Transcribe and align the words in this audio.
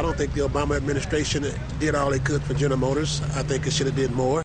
I 0.00 0.02
don't 0.02 0.16
think 0.16 0.32
the 0.32 0.40
Obama 0.40 0.78
administration 0.78 1.44
did 1.78 1.94
all 1.94 2.08
they 2.08 2.20
could 2.20 2.42
for 2.42 2.54
General 2.54 2.80
Motors. 2.80 3.20
I 3.36 3.42
think 3.42 3.66
it 3.66 3.72
should 3.74 3.84
have 3.84 3.96
did 3.96 4.10
more. 4.12 4.42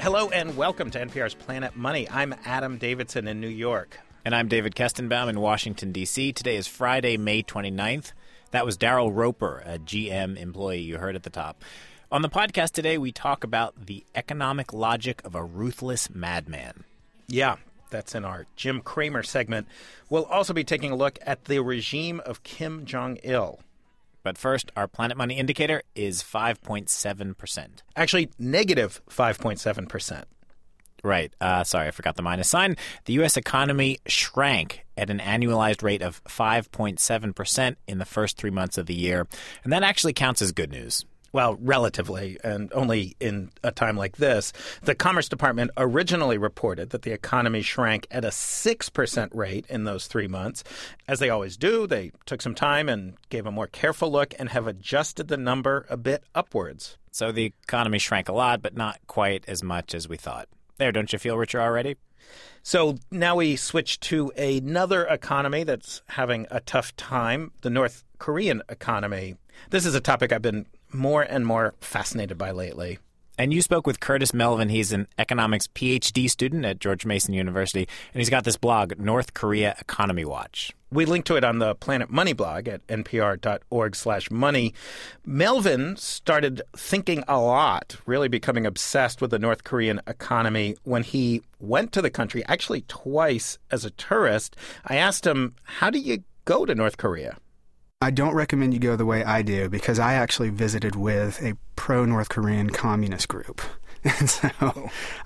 Hello 0.00 0.30
and 0.30 0.56
welcome 0.56 0.90
to 0.90 0.98
NPR's 0.98 1.34
Planet 1.34 1.76
Money. 1.76 2.10
I'm 2.10 2.34
Adam 2.44 2.76
Davidson 2.76 3.28
in 3.28 3.40
New 3.40 3.46
York. 3.46 4.00
And 4.24 4.34
I'm 4.34 4.48
David 4.48 4.74
Kestenbaum 4.74 5.28
in 5.28 5.38
Washington, 5.38 5.92
D.C. 5.92 6.32
Today 6.32 6.56
is 6.56 6.66
Friday, 6.66 7.16
May 7.16 7.44
29th. 7.44 8.14
That 8.50 8.66
was 8.66 8.76
Daryl 8.76 9.14
Roper, 9.14 9.62
a 9.64 9.78
GM 9.78 10.36
employee 10.36 10.80
you 10.80 10.98
heard 10.98 11.14
at 11.14 11.22
the 11.22 11.30
top. 11.30 11.62
On 12.10 12.22
the 12.22 12.28
podcast 12.28 12.72
today, 12.72 12.98
we 12.98 13.12
talk 13.12 13.44
about 13.44 13.86
the 13.86 14.04
economic 14.16 14.72
logic 14.72 15.22
of 15.24 15.36
a 15.36 15.44
ruthless 15.44 16.10
madman. 16.10 16.82
Yeah, 17.28 17.56
that's 17.90 18.14
in 18.14 18.24
our 18.24 18.46
Jim 18.56 18.80
Cramer 18.80 19.22
segment. 19.22 19.68
We'll 20.08 20.24
also 20.24 20.52
be 20.52 20.64
taking 20.64 20.90
a 20.90 20.96
look 20.96 21.18
at 21.22 21.44
the 21.44 21.60
regime 21.60 22.20
of 22.24 22.42
Kim 22.42 22.86
Jong 22.86 23.18
il. 23.22 23.60
But 24.22 24.38
first, 24.38 24.72
our 24.76 24.88
Planet 24.88 25.16
Money 25.16 25.38
indicator 25.38 25.82
is 25.94 26.22
5.7%. 26.22 27.68
Actually, 27.96 28.30
negative 28.38 29.00
5.7%. 29.08 30.24
Right. 31.04 31.32
Uh, 31.40 31.62
sorry, 31.64 31.88
I 31.88 31.90
forgot 31.92 32.16
the 32.16 32.22
minus 32.22 32.50
sign. 32.50 32.76
The 33.04 33.12
U.S. 33.14 33.36
economy 33.36 33.98
shrank 34.06 34.84
at 34.96 35.10
an 35.10 35.20
annualized 35.20 35.82
rate 35.82 36.02
of 36.02 36.22
5.7% 36.24 37.76
in 37.86 37.98
the 37.98 38.04
first 38.04 38.36
three 38.36 38.50
months 38.50 38.78
of 38.78 38.86
the 38.86 38.94
year. 38.94 39.26
And 39.62 39.72
that 39.72 39.84
actually 39.84 40.12
counts 40.12 40.42
as 40.42 40.50
good 40.50 40.72
news. 40.72 41.04
Well, 41.32 41.58
relatively, 41.60 42.38
and 42.42 42.72
only 42.72 43.14
in 43.20 43.50
a 43.62 43.70
time 43.70 43.96
like 43.96 44.16
this. 44.16 44.52
The 44.82 44.94
Commerce 44.94 45.28
Department 45.28 45.70
originally 45.76 46.38
reported 46.38 46.90
that 46.90 47.02
the 47.02 47.12
economy 47.12 47.60
shrank 47.60 48.06
at 48.10 48.24
a 48.24 48.28
6% 48.28 49.34
rate 49.34 49.66
in 49.68 49.84
those 49.84 50.06
three 50.06 50.26
months. 50.26 50.64
As 51.06 51.18
they 51.18 51.28
always 51.28 51.58
do, 51.58 51.86
they 51.86 52.12
took 52.24 52.40
some 52.40 52.54
time 52.54 52.88
and 52.88 53.14
gave 53.28 53.44
a 53.44 53.52
more 53.52 53.66
careful 53.66 54.10
look 54.10 54.32
and 54.38 54.48
have 54.48 54.66
adjusted 54.66 55.28
the 55.28 55.36
number 55.36 55.86
a 55.90 55.98
bit 55.98 56.24
upwards. 56.34 56.96
So 57.10 57.30
the 57.30 57.52
economy 57.64 57.98
shrank 57.98 58.28
a 58.28 58.32
lot, 58.32 58.62
but 58.62 58.76
not 58.76 58.98
quite 59.06 59.44
as 59.46 59.62
much 59.62 59.94
as 59.94 60.08
we 60.08 60.16
thought. 60.16 60.48
There, 60.78 60.92
don't 60.92 61.12
you 61.12 61.18
feel 61.18 61.36
richer 61.36 61.60
already? 61.60 61.96
So 62.62 62.96
now 63.10 63.36
we 63.36 63.56
switch 63.56 64.00
to 64.00 64.30
another 64.36 65.04
economy 65.04 65.64
that's 65.64 66.02
having 66.08 66.46
a 66.50 66.60
tough 66.60 66.94
time 66.96 67.52
the 67.62 67.70
North 67.70 68.04
Korean 68.18 68.62
economy. 68.68 69.36
This 69.70 69.86
is 69.86 69.94
a 69.94 70.00
topic 70.00 70.32
I've 70.32 70.42
been 70.42 70.66
more 70.92 71.22
and 71.22 71.46
more 71.46 71.74
fascinated 71.80 72.38
by 72.38 72.50
lately. 72.50 72.98
And 73.40 73.54
you 73.54 73.62
spoke 73.62 73.86
with 73.86 74.00
Curtis 74.00 74.34
Melvin. 74.34 74.68
He's 74.68 74.90
an 74.90 75.06
economics 75.16 75.68
PhD 75.68 76.28
student 76.28 76.64
at 76.64 76.80
George 76.80 77.06
Mason 77.06 77.34
University, 77.34 77.86
and 78.12 78.20
he's 78.20 78.30
got 78.30 78.42
this 78.42 78.56
blog, 78.56 78.98
North 78.98 79.32
Korea 79.32 79.76
Economy 79.80 80.24
Watch. 80.24 80.72
We 80.90 81.04
link 81.04 81.24
to 81.26 81.36
it 81.36 81.44
on 81.44 81.60
the 81.60 81.76
Planet 81.76 82.10
Money 82.10 82.32
blog 82.32 82.66
at 82.66 82.84
npr.org 82.88 83.94
slash 83.94 84.28
money. 84.28 84.74
Melvin 85.24 85.96
started 85.96 86.62
thinking 86.76 87.22
a 87.28 87.38
lot, 87.38 87.96
really 88.06 88.26
becoming 88.26 88.66
obsessed 88.66 89.20
with 89.20 89.30
the 89.30 89.38
North 89.38 89.62
Korean 89.62 90.00
economy 90.08 90.74
when 90.82 91.04
he 91.04 91.42
went 91.60 91.92
to 91.92 92.02
the 92.02 92.10
country, 92.10 92.44
actually 92.46 92.80
twice 92.88 93.58
as 93.70 93.84
a 93.84 93.90
tourist. 93.90 94.56
I 94.84 94.96
asked 94.96 95.24
him, 95.24 95.54
how 95.62 95.90
do 95.90 96.00
you 96.00 96.24
go 96.44 96.66
to 96.66 96.74
North 96.74 96.96
Korea? 96.96 97.36
I 98.00 98.12
don't 98.12 98.34
recommend 98.34 98.74
you 98.74 98.78
go 98.78 98.94
the 98.94 99.04
way 99.04 99.24
I 99.24 99.42
do 99.42 99.68
because 99.68 99.98
I 99.98 100.14
actually 100.14 100.50
visited 100.50 100.94
with 100.94 101.42
a 101.42 101.54
pro 101.74 102.04
North 102.04 102.28
Korean 102.28 102.70
communist 102.70 103.28
group. 103.28 103.60
And 104.04 104.30
so 104.30 104.48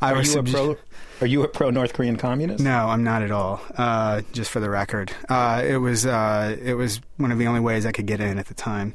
I 0.00 0.12
are 0.12 0.16
was 0.16 0.34
you 0.34 0.40
a 0.40 0.42
pro, 0.42 0.76
Are 1.20 1.26
you 1.26 1.42
a 1.42 1.48
pro 1.48 1.68
North 1.68 1.92
Korean 1.92 2.16
communist? 2.16 2.64
No, 2.64 2.88
I'm 2.88 3.04
not 3.04 3.20
at 3.20 3.30
all. 3.30 3.60
Uh, 3.76 4.22
just 4.32 4.50
for 4.50 4.60
the 4.60 4.70
record, 4.70 5.12
uh, 5.28 5.62
it 5.62 5.76
was 5.76 6.06
uh, 6.06 6.56
it 6.60 6.72
was 6.72 7.02
one 7.18 7.30
of 7.30 7.38
the 7.38 7.46
only 7.46 7.60
ways 7.60 7.84
I 7.84 7.92
could 7.92 8.06
get 8.06 8.18
in 8.18 8.38
at 8.38 8.46
the 8.46 8.54
time, 8.54 8.94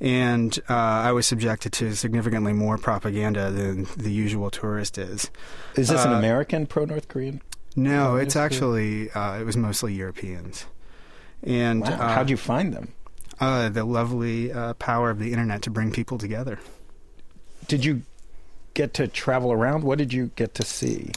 and 0.00 0.58
uh, 0.70 0.74
I 0.74 1.12
was 1.12 1.26
subjected 1.26 1.70
to 1.74 1.94
significantly 1.94 2.54
more 2.54 2.78
propaganda 2.78 3.50
than 3.50 3.86
the 3.94 4.10
usual 4.10 4.50
tourist 4.50 4.96
is. 4.96 5.30
Is 5.76 5.88
this 5.88 6.02
an 6.06 6.14
American 6.14 6.66
pro 6.66 6.86
North 6.86 7.08
Korean? 7.08 7.42
No, 7.76 8.16
it's 8.16 8.36
actually 8.36 9.10
uh, 9.10 9.38
it 9.38 9.44
was 9.44 9.56
mostly 9.56 9.92
Europeans. 9.92 10.64
And 11.42 11.82
wow. 11.82 12.08
how'd 12.08 12.30
you 12.30 12.38
find 12.38 12.72
them? 12.72 12.94
Uh, 13.40 13.68
the 13.68 13.84
lovely 13.84 14.52
uh, 14.52 14.74
power 14.74 15.10
of 15.10 15.18
the 15.18 15.30
internet 15.32 15.62
to 15.62 15.70
bring 15.70 15.90
people 15.90 16.18
together. 16.18 16.58
Did 17.66 17.84
you 17.84 18.02
get 18.74 18.94
to 18.94 19.08
travel 19.08 19.52
around? 19.52 19.82
What 19.82 19.98
did 19.98 20.12
you 20.12 20.30
get 20.36 20.54
to 20.54 20.64
see? 20.64 21.12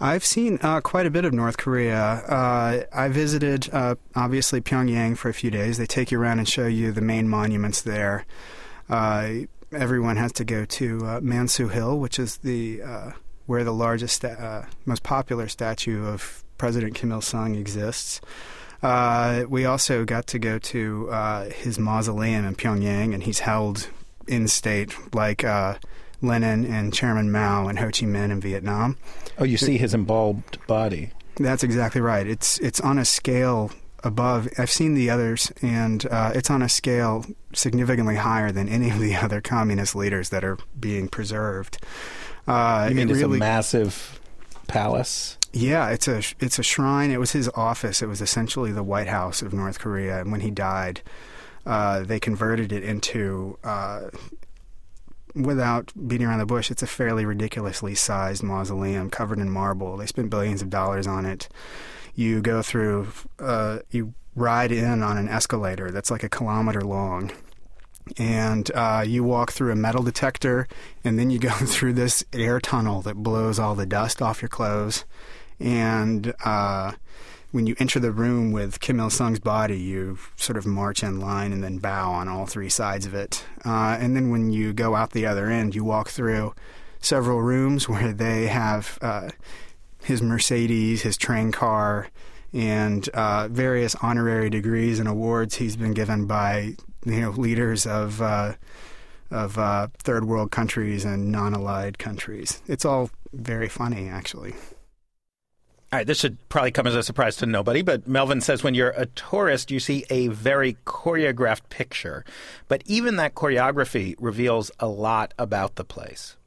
I've 0.00 0.24
seen 0.24 0.58
uh, 0.62 0.80
quite 0.80 1.06
a 1.06 1.10
bit 1.10 1.24
of 1.24 1.32
North 1.32 1.58
Korea. 1.58 2.02
Uh, 2.02 2.82
I 2.92 3.06
visited, 3.08 3.72
uh, 3.72 3.94
obviously, 4.16 4.60
Pyongyang 4.60 5.16
for 5.16 5.28
a 5.28 5.34
few 5.34 5.48
days. 5.48 5.78
They 5.78 5.86
take 5.86 6.10
you 6.10 6.20
around 6.20 6.40
and 6.40 6.48
show 6.48 6.66
you 6.66 6.90
the 6.90 7.00
main 7.00 7.28
monuments 7.28 7.82
there. 7.82 8.26
Uh, 8.90 9.30
everyone 9.70 10.16
has 10.16 10.32
to 10.32 10.44
go 10.44 10.64
to 10.64 11.06
uh, 11.06 11.20
Mansu 11.20 11.70
Hill, 11.70 12.00
which 12.00 12.18
is 12.18 12.38
the 12.38 12.82
uh, 12.82 13.10
where 13.46 13.62
the 13.62 13.72
largest, 13.72 14.24
most 14.86 15.02
popular 15.02 15.48
statue 15.48 16.04
of 16.06 16.42
President 16.58 16.94
Kim 16.94 17.12
Il 17.12 17.20
Sung 17.20 17.54
exists. 17.54 18.20
Uh, 18.82 19.44
we 19.48 19.64
also 19.64 20.04
got 20.04 20.26
to 20.28 20.38
go 20.38 20.58
to 20.58 21.08
uh, 21.10 21.44
his 21.50 21.78
mausoleum 21.78 22.44
in 22.44 22.54
Pyongyang, 22.56 23.14
and 23.14 23.22
he's 23.22 23.40
held 23.40 23.88
in 24.26 24.48
state 24.48 24.94
like 25.14 25.44
uh, 25.44 25.76
Lenin 26.20 26.64
and 26.64 26.92
Chairman 26.92 27.30
Mao 27.30 27.68
and 27.68 27.78
Ho 27.78 27.86
Chi 27.86 28.06
Minh 28.06 28.30
in 28.30 28.40
Vietnam. 28.40 28.96
Oh, 29.38 29.44
you 29.44 29.56
see 29.56 29.76
his 29.78 29.94
embalmed 29.94 30.58
body. 30.66 31.10
That's 31.36 31.62
exactly 31.62 32.00
right. 32.00 32.26
It's 32.26 32.58
it's 32.58 32.80
on 32.80 32.98
a 32.98 33.04
scale 33.04 33.70
above. 34.04 34.48
I've 34.58 34.70
seen 34.70 34.94
the 34.94 35.10
others, 35.10 35.52
and 35.62 36.04
uh, 36.06 36.32
it's 36.34 36.50
on 36.50 36.62
a 36.62 36.68
scale 36.68 37.24
significantly 37.54 38.16
higher 38.16 38.52
than 38.52 38.68
any 38.68 38.90
of 38.90 38.98
the 38.98 39.14
other 39.22 39.40
communist 39.40 39.94
leaders 39.94 40.28
that 40.30 40.44
are 40.44 40.58
being 40.78 41.08
preserved. 41.08 41.78
Uh, 42.46 42.86
you 42.88 42.96
mean 42.96 43.08
it 43.08 43.12
it's 43.12 43.20
really, 43.20 43.38
a 43.38 43.40
massive 43.40 44.20
palace? 44.66 45.38
Yeah, 45.52 45.90
it's 45.90 46.08
a 46.08 46.22
it's 46.40 46.58
a 46.58 46.62
shrine. 46.62 47.10
It 47.10 47.20
was 47.20 47.32
his 47.32 47.48
office. 47.54 48.00
It 48.02 48.08
was 48.08 48.20
essentially 48.22 48.72
the 48.72 48.82
White 48.82 49.08
House 49.08 49.42
of 49.42 49.52
North 49.52 49.78
Korea. 49.78 50.20
And 50.20 50.32
when 50.32 50.40
he 50.40 50.50
died, 50.50 51.02
uh, 51.66 52.00
they 52.00 52.18
converted 52.18 52.72
it 52.72 52.82
into. 52.82 53.58
Uh, 53.62 54.08
without 55.34 55.92
beating 56.06 56.26
around 56.26 56.40
the 56.40 56.46
bush, 56.46 56.70
it's 56.70 56.82
a 56.82 56.86
fairly 56.86 57.24
ridiculously 57.24 57.94
sized 57.94 58.42
mausoleum 58.42 59.10
covered 59.10 59.38
in 59.38 59.50
marble. 59.50 59.96
They 59.96 60.06
spent 60.06 60.30
billions 60.30 60.62
of 60.62 60.70
dollars 60.70 61.06
on 61.06 61.24
it. 61.24 61.48
You 62.14 62.42
go 62.42 62.60
through, 62.60 63.08
uh, 63.38 63.78
you 63.90 64.12
ride 64.34 64.72
in 64.72 65.02
on 65.02 65.16
an 65.16 65.28
escalator 65.28 65.90
that's 65.90 66.10
like 66.10 66.22
a 66.22 66.28
kilometer 66.28 66.82
long 66.82 67.32
and 68.18 68.70
uh, 68.74 69.04
you 69.06 69.24
walk 69.24 69.52
through 69.52 69.72
a 69.72 69.76
metal 69.76 70.02
detector, 70.02 70.66
and 71.04 71.18
then 71.18 71.30
you 71.30 71.38
go 71.38 71.50
through 71.52 71.92
this 71.92 72.24
air 72.32 72.60
tunnel 72.60 73.02
that 73.02 73.16
blows 73.16 73.58
all 73.58 73.74
the 73.74 73.86
dust 73.86 74.20
off 74.20 74.42
your 74.42 74.48
clothes 74.48 75.04
and 75.60 76.34
uh, 76.44 76.92
when 77.52 77.66
you 77.66 77.76
enter 77.78 78.00
the 78.00 78.10
room 78.10 78.50
with 78.50 78.80
Kim 78.80 78.98
Il 78.98 79.10
Sung's 79.10 79.38
body, 79.38 79.78
you 79.78 80.18
sort 80.36 80.56
of 80.56 80.66
march 80.66 81.02
in 81.02 81.20
line 81.20 81.52
and 81.52 81.62
then 81.62 81.78
bow 81.78 82.10
on 82.10 82.26
all 82.26 82.46
three 82.46 82.70
sides 82.70 83.06
of 83.06 83.14
it. 83.14 83.44
Uh, 83.64 83.96
and 84.00 84.16
then 84.16 84.30
when 84.30 84.50
you 84.50 84.72
go 84.72 84.96
out 84.96 85.10
the 85.10 85.26
other 85.26 85.48
end, 85.48 85.74
you 85.74 85.84
walk 85.84 86.08
through 86.08 86.54
several 87.00 87.42
rooms 87.42 87.88
where 87.88 88.12
they 88.12 88.46
have 88.46 88.98
uh, 89.02 89.30
his 90.02 90.22
Mercedes, 90.22 91.02
his 91.02 91.16
train 91.16 91.52
car, 91.52 92.08
and 92.54 93.08
uh, 93.10 93.48
various 93.48 93.94
honorary 94.02 94.50
degrees 94.50 94.98
and 94.98 95.08
awards 95.08 95.56
he's 95.56 95.76
been 95.76 95.94
given 95.94 96.26
by 96.26 96.74
you 97.04 97.20
know 97.20 97.30
leaders 97.30 97.86
of 97.86 98.20
uh, 98.20 98.52
of 99.30 99.58
uh, 99.58 99.88
third 99.98 100.24
world 100.24 100.50
countries 100.50 101.04
and 101.04 101.32
non-allied 101.32 101.98
countries. 101.98 102.62
It's 102.66 102.84
all 102.84 103.10
very 103.32 103.68
funny, 103.68 104.08
actually. 104.08 104.54
All 105.92 105.98
right, 105.98 106.06
this 106.06 106.20
should 106.20 106.38
probably 106.48 106.70
come 106.70 106.86
as 106.86 106.94
a 106.94 107.02
surprise 107.02 107.36
to 107.36 107.44
nobody, 107.44 107.82
but 107.82 108.08
Melvin 108.08 108.40
says 108.40 108.64
when 108.64 108.72
you're 108.72 108.94
a 108.96 109.04
tourist, 109.04 109.70
you 109.70 109.78
see 109.78 110.06
a 110.08 110.28
very 110.28 110.78
choreographed 110.86 111.68
picture. 111.68 112.24
But 112.66 112.82
even 112.86 113.16
that 113.16 113.34
choreography 113.34 114.14
reveals 114.18 114.70
a 114.78 114.86
lot 114.86 115.34
about 115.38 115.74
the 115.74 115.84
place. 115.84 116.38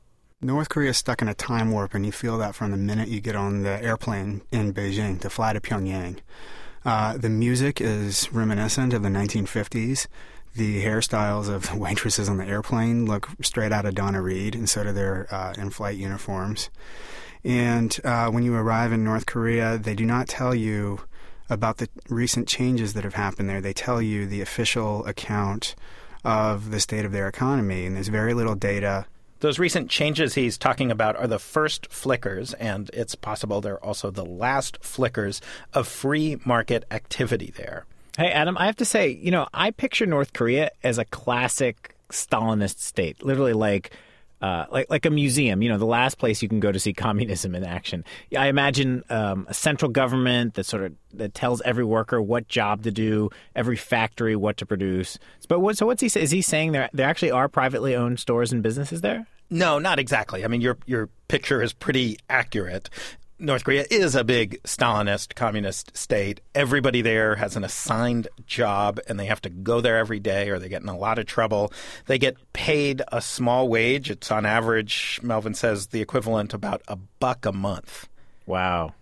North 0.42 0.70
Korea 0.70 0.90
is 0.90 0.98
stuck 0.98 1.22
in 1.22 1.28
a 1.28 1.36
time 1.36 1.72
warp, 1.72 1.94
and 1.94 2.04
you 2.08 2.12
feel 2.12 2.40
that 2.40 2.56
from 2.56 2.72
the 2.72 2.78
minute 2.78 3.08
you 3.08 3.22
get 3.22 3.36
on 3.36 3.62
the 3.62 3.84
airplane 3.84 4.42
in 4.52 4.74
Beijing 4.74 5.22
to 5.22 5.30
fly 5.30 5.54
to 5.54 5.62
Pyongyang. 5.62 6.22
Uh, 6.84 7.16
the 7.16 7.30
music 7.30 7.80
is 7.80 8.34
reminiscent 8.34 8.96
of 8.96 9.04
the 9.04 9.10
1950s. 9.10 10.08
The 10.56 10.84
hairstyles 10.84 11.50
of 11.50 11.70
the 11.70 11.78
waitresses 11.78 12.30
on 12.30 12.38
the 12.38 12.48
airplane 12.48 13.06
look 13.06 13.30
straight 13.44 13.72
out 13.72 13.86
of 13.86 13.94
Donna 13.94 14.24
Reed, 14.24 14.56
and 14.56 14.68
so 14.68 14.84
do 14.84 14.92
their 14.92 15.28
uh, 15.30 15.54
in 15.56 15.70
flight 15.70 15.98
uniforms. 15.98 16.72
And 17.46 17.96
uh, 18.04 18.32
when 18.32 18.44
you 18.44 18.56
arrive 18.56 18.92
in 18.92 19.04
North 19.04 19.28
Korea, 19.28 19.78
they 19.78 19.94
do 19.94 20.04
not 20.04 20.28
tell 20.28 20.56
you 20.56 21.02
about 21.48 21.78
the 21.78 21.88
recent 22.10 22.48
changes 22.48 22.94
that 22.94 23.04
have 23.04 23.14
happened 23.14 23.48
there. 23.48 23.62
They 23.62 23.72
tell 23.72 24.02
you 24.02 24.26
the 24.26 24.42
official 24.42 25.06
account 25.06 25.76
of 26.24 26.72
the 26.72 26.80
state 26.80 27.06
of 27.06 27.12
their 27.12 27.28
economy, 27.28 27.86
and 27.86 27.96
there's 27.96 28.08
very 28.08 28.34
little 28.34 28.56
data. 28.56 29.06
Those 29.42 29.60
recent 29.60 29.92
changes 29.92 30.34
he's 30.34 30.58
talking 30.58 30.90
about 30.90 31.16
are 31.18 31.28
the 31.28 31.38
first 31.38 31.92
flickers, 31.92 32.54
and 32.56 32.90
it's 32.94 33.14
possible 33.14 33.62
they're 33.62 33.84
also 33.86 34.10
the 34.10 34.26
last 34.26 34.80
flickers 34.82 35.40
of 35.72 35.88
free 35.88 36.38
market 36.46 36.84
activity 36.90 37.54
there. 37.56 37.86
Hey, 38.18 38.32
Adam, 38.32 38.58
I 38.58 38.66
have 38.66 38.78
to 38.78 38.86
say, 38.86 39.10
you 39.10 39.30
know, 39.30 39.48
I 39.54 39.70
picture 39.70 40.08
North 40.08 40.34
Korea 40.34 40.72
as 40.84 40.98
a 40.98 41.06
classic 41.06 41.96
Stalinist 42.10 42.80
state, 42.80 43.24
literally 43.24 43.54
like 43.54 43.92
uh, 44.46 44.68
like 44.70 44.88
like 44.92 45.06
a 45.08 45.10
museum. 45.10 45.64
You 45.64 45.70
know, 45.70 45.80
the 45.80 45.86
last 45.86 46.20
place 46.20 46.44
you 46.44 46.48
can 46.48 46.60
go 46.60 46.72
to 46.72 46.80
see 46.80 46.94
communism 46.94 47.56
in 47.56 47.64
action. 47.64 48.06
I 48.38 48.48
imagine 48.48 49.04
um, 49.10 49.48
a 49.50 49.56
central 49.56 49.90
government 49.90 50.54
that 50.54 50.66
sort 50.66 50.84
of 50.84 50.94
that 51.16 51.34
tells 51.34 51.62
every 51.64 51.84
worker 51.84 52.22
what 52.22 52.48
job 52.48 52.84
to 52.84 52.92
do, 52.92 53.32
every 53.56 53.76
factory 53.76 54.36
what 54.36 54.58
to 54.58 54.66
produce. 54.66 55.18
But 55.50 55.62
what, 55.62 55.78
so 55.78 55.88
what's 55.88 56.02
he? 56.02 56.20
Is 56.20 56.30
he 56.30 56.44
saying 56.44 56.74
there 56.74 56.92
there 56.94 57.10
actually 57.10 57.32
are 57.32 57.50
privately 57.50 57.96
owned 57.96 58.20
stores 58.20 58.52
and 58.52 58.62
businesses 58.62 59.02
there? 59.02 59.26
No, 59.50 59.80
not 59.80 59.98
exactly. 59.98 60.46
I 60.46 60.48
mean, 60.48 60.62
your 60.62 60.78
your 60.86 61.10
picture 61.28 61.64
is 61.64 61.74
pretty 61.74 62.20
accurate. 62.30 62.92
North 63.38 63.66
Korea 63.66 63.86
is 63.90 64.16
a 64.16 64.24
big 64.24 64.62
Stalinist 64.64 65.36
communist 65.36 65.96
state. 65.96 66.40
Everybody 66.54 67.02
there 67.02 67.36
has 67.36 67.58
an 67.58 67.66
assigned 67.66 68.30
job 68.48 69.00
and 69.08 69.20
they 69.20 69.26
have 69.26 69.42
to 69.42 69.50
go 69.50 69.82
there 69.82 69.98
every 69.98 70.20
day 70.22 70.50
or 70.50 70.58
they 70.58 70.70
get 70.70 70.82
in 70.82 70.88
a 70.88 70.98
lot 70.98 71.20
of 71.20 71.26
trouble. 71.26 71.74
They 72.06 72.18
get 72.18 72.38
paid 72.54 73.02
a 73.12 73.22
small 73.22 73.68
wage. 73.68 74.10
It's 74.10 74.32
on 74.32 74.46
average, 74.46 75.20
Melvin 75.22 75.54
says, 75.54 75.88
the 75.88 76.02
equivalent 76.02 76.54
about 76.54 76.82
a 76.88 76.96
buck 76.96 77.46
a 77.46 77.52
month. 77.52 78.08
Wow. 78.46 78.94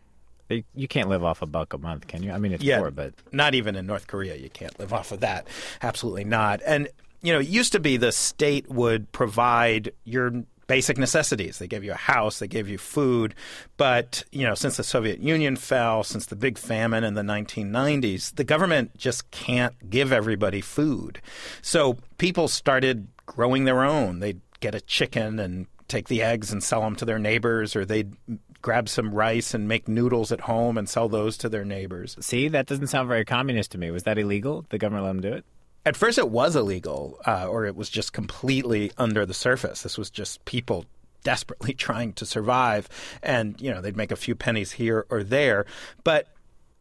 You 0.50 0.88
can't 0.88 1.09
live 1.09 1.24
off 1.24 1.41
a 1.41 1.47
buck 1.47 1.74
a 1.74 1.77
month, 1.77 2.07
can 2.07 2.24
you? 2.24 2.31
I 2.31 2.38
mean, 2.38 2.53
it's 2.53 2.63
yeah, 2.63 2.80
poor, 2.80 2.91
but. 2.91 3.13
Not 3.31 3.56
even 3.56 3.75
in 3.75 3.85
North 3.85 4.07
Korea, 4.07 4.35
you 4.35 4.50
can't 4.50 4.77
live 4.80 4.94
off 4.94 5.12
of 5.12 5.19
that. 5.21 5.47
Absolutely 5.81 6.24
not. 6.24 6.62
And 6.65 6.89
you 7.21 7.31
know, 7.31 7.39
it 7.39 7.47
used 7.47 7.71
to 7.71 7.80
be 7.80 7.97
the 7.97 8.12
state 8.12 8.69
would 8.69 9.12
provide 9.13 9.94
your 10.03 10.44
basic 10.68 10.98
necessities. 10.98 11.60
They 11.60 11.68
gave 11.68 11.83
you 11.83 11.92
a 11.92 11.95
house, 11.95 12.39
they 12.39 12.48
gave 12.48 12.68
you 12.68 12.77
food. 12.77 13.36
But, 13.77 14.24
you 14.31 14.45
know, 14.45 14.56
since 14.56 14.77
the 14.77 14.83
Soviet 14.83 15.19
Union 15.19 15.56
fell, 15.56 16.04
since 16.04 16.25
the 16.25 16.36
big 16.36 16.57
famine 16.57 17.04
in 17.04 17.13
the 17.13 17.21
1990s, 17.21 18.36
the 18.36 18.44
government 18.44 18.98
just 18.98 19.30
can't 19.31 19.89
give 19.89 20.12
everybody 20.12 20.62
food. 20.62 21.21
So 21.62 21.98
people 22.18 22.48
started 22.48 23.07
growing 23.25 23.65
their 23.65 23.83
own. 23.83 24.19
They'd 24.19 24.42
get 24.60 24.75
a 24.75 24.81
chicken 24.81 25.39
and 25.39 25.68
take 25.88 26.07
the 26.07 26.21
eggs 26.21 26.51
and 26.51 26.63
sell 26.63 26.81
them 26.81 26.95
to 26.95 27.06
their 27.06 27.19
neighbors, 27.19 27.75
or 27.75 27.86
they'd 27.86 28.16
grab 28.62 28.88
some 28.88 29.13
rice 29.13 29.54
and 29.54 29.68
make 29.68 29.88
noodles 29.88 30.31
at 30.31 30.42
home 30.42 30.77
and 30.77 30.88
sell 30.89 31.09
those 31.09 31.38
to 31.38 31.50
their 31.50 31.66
neighbors. 31.66 32.16
See, 32.21 32.48
that 32.48 32.66
doesn't 32.66 32.88
sound 32.88 33.09
very 33.09 33.25
communist 33.25 33.71
to 33.71 33.77
me. 33.77 33.92
Was 33.92 34.04
that 34.04 34.18
illegal? 34.18 34.66
The 34.69 34.77
government 34.77 35.06
let 35.06 35.09
them 35.09 35.21
do 35.21 35.33
it? 35.33 35.45
At 35.85 35.97
first, 35.97 36.18
it 36.18 36.30
was 36.30 36.56
illegal, 36.56 37.19
uh, 37.25 37.47
or 37.47 37.65
it 37.65 37.75
was 37.75 37.89
just 37.89 38.13
completely 38.13 38.91
under 38.97 39.25
the 39.25 39.33
surface. 39.33 39.81
This 39.81 39.97
was 39.97 40.09
just 40.09 40.44
people 40.45 40.85
desperately 41.24 41.74
trying 41.74 42.13
to 42.13 42.25
survive, 42.25 42.89
and 43.21 43.59
you 43.62 43.71
know 43.71 43.81
they'd 43.81 43.97
make 43.97 44.12
a 44.12 44.18
few 44.18 44.35
pennies 44.35 44.74
here 44.74 45.06
or 45.09 45.24
there. 45.24 45.65
But 46.03 46.27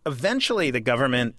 eventually, 0.06 0.70
the 0.70 0.80
government 0.80 1.36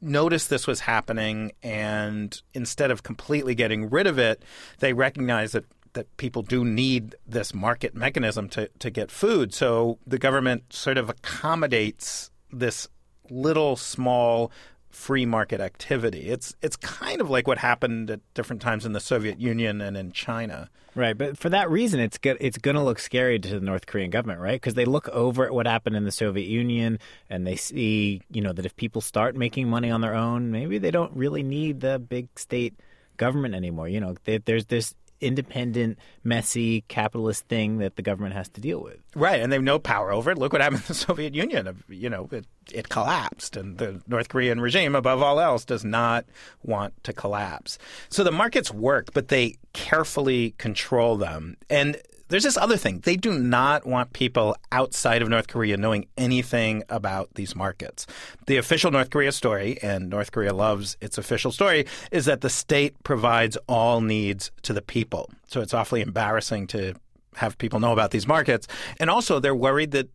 noticed 0.00 0.48
this 0.50 0.66
was 0.66 0.80
happening, 0.80 1.52
and 1.62 2.40
instead 2.54 2.90
of 2.90 3.02
completely 3.02 3.54
getting 3.54 3.90
rid 3.90 4.06
of 4.06 4.18
it, 4.18 4.42
they 4.78 4.92
recognized 4.92 5.54
that 5.54 5.64
that 5.94 6.16
people 6.16 6.42
do 6.42 6.64
need 6.64 7.16
this 7.26 7.54
market 7.54 7.94
mechanism 7.94 8.48
to, 8.48 8.68
to 8.78 8.90
get 8.90 9.10
food. 9.10 9.54
So 9.54 9.98
the 10.06 10.18
government 10.18 10.72
sort 10.72 10.98
of 10.98 11.08
accommodates 11.08 12.30
this 12.52 12.88
little 13.30 13.74
small 13.74 14.52
free 14.90 15.26
market 15.26 15.60
activity. 15.60 16.28
It's 16.28 16.54
it's 16.62 16.76
kind 16.76 17.20
of 17.20 17.30
like 17.30 17.46
what 17.46 17.58
happened 17.58 18.10
at 18.10 18.20
different 18.34 18.62
times 18.62 18.86
in 18.86 18.92
the 18.92 19.00
Soviet 19.00 19.40
Union 19.40 19.80
and 19.80 19.96
in 19.96 20.12
China. 20.12 20.70
Right, 20.94 21.16
but 21.16 21.38
for 21.38 21.48
that 21.50 21.70
reason, 21.70 22.00
it's 22.00 22.18
go- 22.18 22.36
it's 22.40 22.58
going 22.58 22.74
to 22.74 22.82
look 22.82 22.98
scary 22.98 23.38
to 23.38 23.48
the 23.48 23.60
North 23.60 23.86
Korean 23.86 24.10
government, 24.10 24.40
right? 24.40 24.60
Because 24.60 24.74
they 24.74 24.84
look 24.84 25.08
over 25.10 25.44
at 25.44 25.54
what 25.54 25.66
happened 25.66 25.94
in 25.94 26.04
the 26.04 26.10
Soviet 26.10 26.48
Union 26.48 26.98
and 27.30 27.46
they 27.46 27.54
see, 27.54 28.22
you 28.32 28.40
know, 28.40 28.52
that 28.52 28.66
if 28.66 28.74
people 28.74 29.00
start 29.00 29.36
making 29.36 29.68
money 29.68 29.90
on 29.90 30.00
their 30.00 30.14
own, 30.14 30.50
maybe 30.50 30.78
they 30.78 30.90
don't 30.90 31.14
really 31.14 31.42
need 31.42 31.80
the 31.80 31.98
big 31.98 32.28
state 32.36 32.74
government 33.16 33.54
anymore. 33.54 33.88
You 33.88 34.00
know, 34.00 34.16
they, 34.24 34.38
there's 34.38 34.66
this 34.66 34.94
independent, 35.20 35.98
messy, 36.24 36.82
capitalist 36.82 37.46
thing 37.48 37.78
that 37.78 37.96
the 37.96 38.02
government 38.02 38.34
has 38.34 38.48
to 38.50 38.60
deal 38.60 38.82
with. 38.82 38.98
Right, 39.14 39.40
and 39.40 39.50
they 39.50 39.56
have 39.56 39.62
no 39.62 39.78
power 39.78 40.12
over 40.12 40.30
it. 40.30 40.38
Look 40.38 40.52
what 40.52 40.62
happened 40.62 40.82
to 40.82 40.88
the 40.88 40.94
Soviet 41.06 41.34
Union. 41.34 41.82
You 41.88 42.10
know, 42.10 42.28
it, 42.30 42.46
it 42.72 42.88
collapsed, 42.88 43.56
and 43.56 43.78
the 43.78 44.00
North 44.06 44.28
Korean 44.28 44.60
regime, 44.60 44.94
above 44.94 45.22
all 45.22 45.40
else, 45.40 45.64
does 45.64 45.84
not 45.84 46.24
want 46.62 47.02
to 47.04 47.12
collapse. 47.12 47.78
So 48.08 48.24
the 48.24 48.32
markets 48.32 48.72
work, 48.72 49.12
but 49.12 49.28
they 49.28 49.56
carefully 49.72 50.54
control 50.58 51.16
them. 51.16 51.56
And 51.68 52.00
there's 52.28 52.44
this 52.44 52.56
other 52.56 52.76
thing. 52.76 53.00
They 53.00 53.16
do 53.16 53.38
not 53.38 53.86
want 53.86 54.12
people 54.12 54.56
outside 54.70 55.22
of 55.22 55.28
North 55.28 55.48
Korea 55.48 55.76
knowing 55.76 56.06
anything 56.16 56.82
about 56.88 57.34
these 57.34 57.56
markets. 57.56 58.06
The 58.46 58.56
official 58.56 58.90
North 58.90 59.10
Korea 59.10 59.32
story, 59.32 59.78
and 59.82 60.10
North 60.10 60.32
Korea 60.32 60.54
loves 60.54 60.96
its 61.00 61.18
official 61.18 61.52
story, 61.52 61.86
is 62.10 62.26
that 62.26 62.40
the 62.40 62.50
state 62.50 63.02
provides 63.02 63.56
all 63.66 64.00
needs 64.00 64.50
to 64.62 64.72
the 64.72 64.82
people. 64.82 65.30
So 65.46 65.60
it's 65.60 65.74
awfully 65.74 66.00
embarrassing 66.00 66.66
to 66.68 66.94
have 67.36 67.58
people 67.58 67.80
know 67.80 67.92
about 67.92 68.10
these 68.10 68.26
markets. 68.26 68.66
And 69.00 69.10
also, 69.10 69.40
they're 69.40 69.54
worried 69.54 69.92
that 69.92 70.08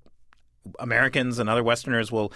Americans 0.79 1.39
and 1.39 1.49
other 1.49 1.63
Westerners 1.63 2.11
will 2.11 2.31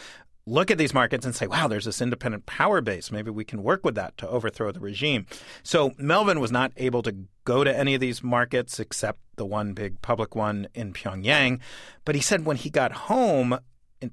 look 0.46 0.72
at 0.72 0.78
these 0.78 0.94
markets 0.94 1.26
and 1.26 1.36
say, 1.36 1.46
wow, 1.46 1.68
there's 1.68 1.86
this 1.86 2.02
independent 2.02 2.46
power 2.46 2.80
base. 2.80 3.12
Maybe 3.12 3.30
we 3.30 3.44
can 3.44 3.64
work 3.64 3.84
with 3.84 3.96
that 3.96 4.18
to 4.18 4.28
overthrow 4.30 4.72
the 4.72 4.80
regime. 4.80 5.26
So 5.62 5.92
Melvin 5.98 6.40
was 6.40 6.52
not 6.52 6.72
able 6.78 7.04
to 7.04 7.16
go 7.44 7.66
to 7.66 7.78
any 7.78 7.96
of 7.96 8.02
these 8.02 8.24
markets 8.24 8.80
except 8.80 9.20
the 9.38 9.46
one 9.46 9.74
big 9.74 10.02
public 10.02 10.36
one 10.36 10.68
in 10.74 10.94
Pyongyang. 10.94 11.60
But 12.06 12.16
he 12.16 12.22
said 12.22 12.46
when 12.46 12.58
he 12.58 12.70
got 12.70 12.92
home, 12.92 13.60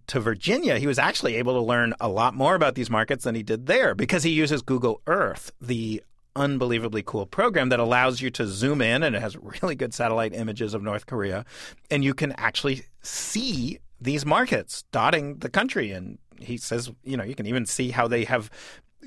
to 0.06 0.18
Virginia, 0.18 0.78
he 0.78 0.86
was 0.86 0.98
actually 0.98 1.34
able 1.36 1.52
to 1.52 1.60
learn 1.60 1.92
a 2.00 2.08
lot 2.08 2.34
more 2.34 2.54
about 2.54 2.74
these 2.74 2.88
markets 2.88 3.24
than 3.24 3.34
he 3.34 3.42
did 3.42 3.66
there 3.66 3.94
because 3.94 4.22
he 4.22 4.30
uses 4.30 4.62
Google 4.62 5.02
Earth, 5.06 5.52
the 5.60 6.02
unbelievably 6.36 7.02
cool 7.02 7.26
program 7.26 7.68
that 7.68 7.78
allows 7.78 8.20
you 8.20 8.30
to 8.30 8.46
zoom 8.46 8.80
in 8.80 9.02
and 9.02 9.14
it 9.14 9.20
has 9.22 9.36
really 9.36 9.74
good 9.74 9.94
satellite 9.94 10.34
images 10.34 10.74
of 10.74 10.82
North 10.82 11.06
Korea 11.06 11.44
and 11.90 12.02
you 12.02 12.12
can 12.12 12.32
actually 12.32 12.82
see 13.02 13.78
these 14.00 14.26
markets 14.26 14.84
dotting 14.90 15.38
the 15.38 15.48
country 15.48 15.92
and 15.92 16.18
he 16.40 16.56
says, 16.56 16.90
you 17.04 17.16
know, 17.16 17.24
you 17.24 17.34
can 17.34 17.46
even 17.46 17.64
see 17.66 17.90
how 17.90 18.08
they 18.08 18.24
have 18.24 18.50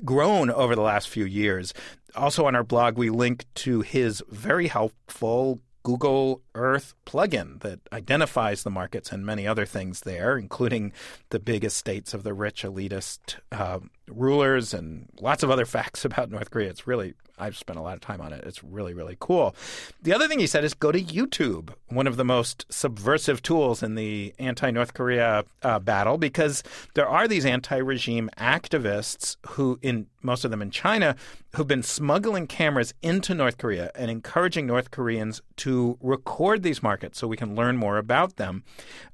grown 0.04 0.50
over 0.50 0.74
the 0.74 0.82
last 0.82 1.08
few 1.08 1.24
years. 1.24 1.74
Also 2.14 2.46
on 2.46 2.54
our 2.54 2.64
blog, 2.64 2.96
we 2.96 3.10
link 3.10 3.44
to 3.54 3.82
his 3.82 4.22
very 4.30 4.68
helpful 4.68 5.60
Google 5.82 6.42
Earth 6.54 6.94
plugin 7.06 7.60
that 7.60 7.80
identifies 7.92 8.62
the 8.62 8.70
markets 8.70 9.12
and 9.12 9.24
many 9.24 9.46
other 9.46 9.66
things 9.66 10.00
there, 10.00 10.36
including 10.36 10.92
the 11.30 11.38
big 11.38 11.64
estates 11.64 12.14
of 12.14 12.24
the 12.24 12.34
rich 12.34 12.62
elitist 12.62 13.36
uh, 13.52 13.80
rulers 14.10 14.74
and 14.74 15.08
lots 15.20 15.42
of 15.42 15.50
other 15.50 15.64
facts 15.78 16.04
about 16.04 16.30
North 16.30 16.50
Korea. 16.50 16.68
It's 16.68 16.86
really, 16.86 17.14
I've 17.38 17.56
spent 17.56 17.78
a 17.78 17.82
lot 17.82 17.94
of 17.94 18.00
time 18.00 18.20
on 18.20 18.32
it. 18.32 18.44
It's 18.44 18.62
really, 18.64 18.94
really 18.94 19.16
cool. 19.20 19.54
The 20.02 20.12
other 20.12 20.28
thing 20.28 20.38
he 20.38 20.46
said 20.46 20.64
is 20.64 20.74
go 20.74 20.92
to 20.92 21.00
YouTube, 21.00 21.70
one 21.88 22.06
of 22.06 22.16
the 22.16 22.24
most 22.24 22.66
subversive 22.68 23.42
tools 23.42 23.82
in 23.82 23.94
the 23.94 24.34
anti 24.38 24.70
North 24.70 24.94
Korea 24.94 25.44
uh, 25.62 25.78
battle, 25.78 26.18
because 26.18 26.62
there 26.94 27.08
are 27.08 27.28
these 27.28 27.46
anti 27.46 27.76
regime 27.76 28.30
activists 28.38 29.36
who, 29.46 29.78
in 29.82 30.06
most 30.22 30.44
of 30.44 30.50
them 30.50 30.62
in 30.62 30.70
China, 30.70 31.16
who've 31.54 31.66
been 31.66 31.82
smuggling 31.82 32.46
cameras 32.46 32.92
into 33.02 33.34
North 33.34 33.58
Korea 33.58 33.90
and 33.94 34.10
encouraging 34.10 34.66
North 34.66 34.90
Koreans 34.90 35.40
to 35.56 35.96
record 36.00 36.62
these 36.62 36.82
markets 36.82 37.18
so 37.18 37.26
we 37.26 37.36
can 37.36 37.54
learn 37.54 37.76
more 37.76 37.98
about 37.98 38.36
them. 38.36 38.64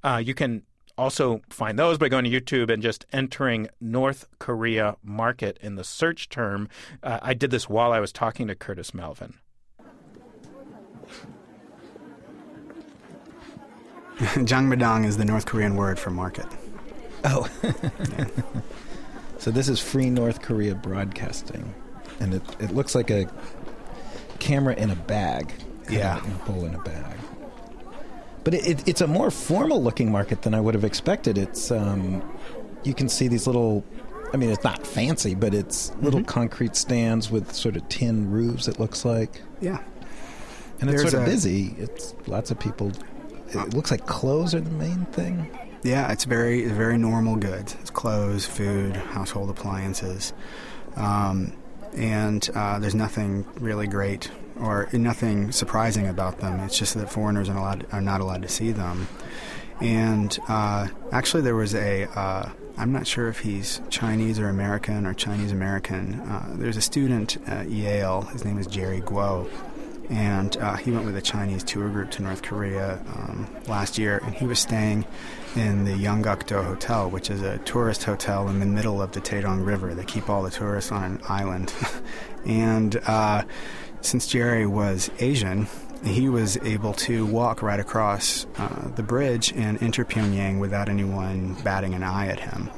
Uh, 0.03 0.23
you 0.25 0.35
can 0.35 0.63
also 0.97 1.43
find 1.51 1.79
those 1.79 1.99
by 1.99 2.09
going 2.09 2.25
to 2.25 2.31
YouTube 2.31 2.71
and 2.71 2.83
just 2.83 3.07
entering 3.13 3.69
North 3.81 4.27
Korea 4.39 4.97
market 5.03 5.59
in 5.61 5.77
the 5.77 5.85
search 5.85 6.29
term. 6.29 6.69
Uh, 7.03 7.19
I 7.23 7.35
did 7.35 7.51
this 7.51 7.69
while 7.69 7.93
I 7.93 8.01
was 8.01 8.13
talking 8.13 8.49
to 8.49 8.55
Curtis 8.55 8.95
Melvin. 8.95 9.35
Jangmadang 14.19 15.05
is 15.05 15.17
the 15.17 15.25
North 15.25 15.47
Korean 15.47 15.75
word 15.75 15.99
for 15.99 16.11
market. 16.11 16.47
Oh. 17.25 17.49
yeah. 17.63 18.27
So 19.45 19.51
this 19.51 19.69
is 19.69 19.79
Free 19.79 20.09
North 20.09 20.41
Korea 20.41 20.75
Broadcasting. 20.75 21.75
And 22.19 22.33
it, 22.33 22.43
it 22.61 22.71
looks 22.71 22.95
like 22.95 23.11
a 23.11 23.27
camera 24.39 24.75
in 24.75 24.91
a 24.91 24.97
bag. 24.97 25.53
Yeah. 25.91 26.17
A 26.17 26.21
hole 26.21 26.65
in 26.65 26.75
a 26.75 26.79
bag. 26.79 27.19
But 28.45 28.55
it, 28.55 28.67
it, 28.69 28.89
it's 28.89 29.01
a 29.01 29.07
more 29.07 29.31
formal 29.31 29.83
looking 29.83 30.13
market 30.13 30.43
than 30.43 30.55
I 30.55 30.61
would 30.61 30.75
have 30.75 30.85
expected. 30.85 31.39
It's 31.39 31.71
um, 31.71 32.23
you 32.85 32.95
can 32.95 33.09
see 33.09 33.29
these 33.29 33.47
little. 33.47 33.85
I 34.33 34.37
mean, 34.37 34.51
it's 34.51 34.65
not 34.65 34.87
fancy, 34.87 35.35
but 35.35 35.55
it's 35.55 35.95
little 36.01 36.21
mm-hmm. 36.21 36.29
concrete 36.29 36.77
stands 36.77 37.31
with 37.31 37.53
sort 37.53 37.77
of 37.77 37.89
tin 37.89 38.31
roofs. 38.31 38.69
It 38.69 38.79
looks 38.79 39.05
like. 39.05 39.41
Yeah. 39.61 39.83
And 40.81 40.91
it's 40.91 41.03
There's 41.03 41.13
sort 41.13 41.23
of 41.23 41.29
a, 41.29 41.31
busy. 41.31 41.75
It's 41.79 42.15
lots 42.27 42.51
of 42.51 42.59
people. 42.59 42.93
It 43.49 43.75
looks 43.75 43.91
like 43.91 44.07
clothes 44.07 44.55
are 44.55 44.61
the 44.61 44.71
main 44.71 45.05
thing. 45.07 45.57
Yeah, 45.83 46.11
it's 46.11 46.25
very 46.25 46.67
very 46.67 46.99
normal 46.99 47.37
goods. 47.37 47.77
It's 47.81 47.91
clothes, 47.91 48.47
food, 48.47 48.97
household 48.97 49.51
appliances, 49.51 50.33
um, 50.97 51.53
and 51.95 52.49
uh, 52.55 52.79
there's 52.79 52.95
nothing 52.95 53.47
really 53.61 53.87
great 53.87 54.31
or 54.61 54.89
nothing 54.93 55.53
surprising 55.53 56.09
about 56.09 56.39
them. 56.39 56.61
It's 56.61 56.79
just 56.79 56.95
that 56.95 57.11
foreigners 57.11 57.49
are, 57.49 57.57
allowed, 57.57 57.87
are 57.93 58.01
not 58.01 58.21
allowed 58.21 58.43
to 58.43 58.49
see 58.49 58.73
them. 58.73 59.09
And 59.81 60.39
uh, 60.49 60.89
actually, 61.13 61.43
there 61.43 61.57
was 61.57 61.75
a 61.75 62.05
uh, 62.19 62.51
I'm 62.77 62.93
not 62.93 63.07
sure 63.07 63.29
if 63.29 63.41
he's 63.41 63.81
Chinese 63.89 64.41
or 64.41 64.49
American 64.49 65.07
or 65.07 65.15
Chinese 65.15 65.53
American. 65.53 66.21
Uh, 66.21 66.55
there's 66.55 66.77
a 66.77 66.83
student 66.83 67.37
at 67.47 67.71
Yale. 67.71 68.23
His 68.23 68.45
name 68.45 68.59
is 68.59 68.67
Jerry 68.67 69.01
Guo. 69.01 69.49
And 70.11 70.57
uh, 70.59 70.75
he 70.77 70.91
went 70.91 71.07
with 71.07 71.17
a 71.17 71.23
Chinese 71.23 71.63
tour 71.63 71.89
group 71.89 72.11
to 72.13 72.23
North 72.23 72.43
Korea 72.43 73.01
um, 73.15 73.49
last 73.69 73.97
year, 73.97 74.21
and 74.23 74.35
he 74.35 74.45
was 74.45 74.59
staying 74.59 75.07
in 75.57 75.85
the 75.85 75.93
Yanggakdo 75.93 76.63
Hotel, 76.63 77.09
which 77.09 77.31
is 77.31 77.41
a 77.41 77.59
tourist 77.59 78.05
hotel 78.05 78.49
in 78.49 78.61
the 78.61 78.67
middle 78.67 79.01
of 79.01 79.13
the 79.13 79.21
Taedong 79.21 79.65
River. 79.65 79.95
They 79.95 80.05
keep 80.05 80.29
all 80.29 80.43
the 80.43 80.51
tourists 80.51 80.93
on 80.93 81.05
an 81.05 81.21
island. 81.27 81.73
and 82.45 82.97
uh, 83.07 83.45
since 84.05 84.27
Jerry 84.27 84.67
was 84.67 85.11
Asian, 85.19 85.67
he 86.05 86.29
was 86.29 86.59
able 86.59 86.93
to 86.93 87.25
walk 87.25 87.63
right 87.63 87.81
across 87.81 88.47
uh, 88.59 88.89
the 88.95 89.03
bridge 89.03 89.53
and 89.57 89.83
enter 89.83 90.05
Pyongyang 90.05 90.61
without 90.61 90.89
anyone 90.89 91.55
batting 91.65 91.95
an 91.95 92.03
eye 92.03 92.27
at 92.27 92.41
him. 92.41 92.71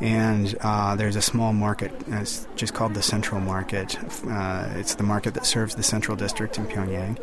And 0.00 0.54
uh, 0.60 0.96
there's 0.96 1.16
a 1.16 1.22
small 1.22 1.52
market, 1.52 1.92
it's 2.08 2.46
just 2.56 2.74
called 2.74 2.94
the 2.94 3.02
Central 3.02 3.40
Market. 3.40 3.98
Uh, 4.26 4.68
it's 4.76 4.94
the 4.94 5.02
market 5.02 5.34
that 5.34 5.46
serves 5.46 5.74
the 5.74 5.82
Central 5.82 6.16
District 6.16 6.58
in 6.58 6.66
Pyongyang. 6.66 7.18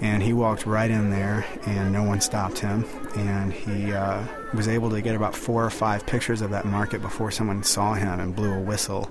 And 0.00 0.22
he 0.22 0.32
walked 0.32 0.64
right 0.64 0.90
in 0.90 1.10
there, 1.10 1.44
and 1.66 1.92
no 1.92 2.02
one 2.02 2.20
stopped 2.20 2.58
him. 2.58 2.84
And 3.16 3.52
he 3.52 3.92
uh, 3.92 4.24
was 4.54 4.66
able 4.66 4.90
to 4.90 5.00
get 5.02 5.14
about 5.14 5.36
four 5.36 5.64
or 5.64 5.70
five 5.70 6.06
pictures 6.06 6.40
of 6.40 6.50
that 6.50 6.64
market 6.64 7.02
before 7.02 7.30
someone 7.30 7.62
saw 7.62 7.94
him 7.94 8.18
and 8.18 8.34
blew 8.34 8.52
a 8.52 8.60
whistle. 8.60 9.10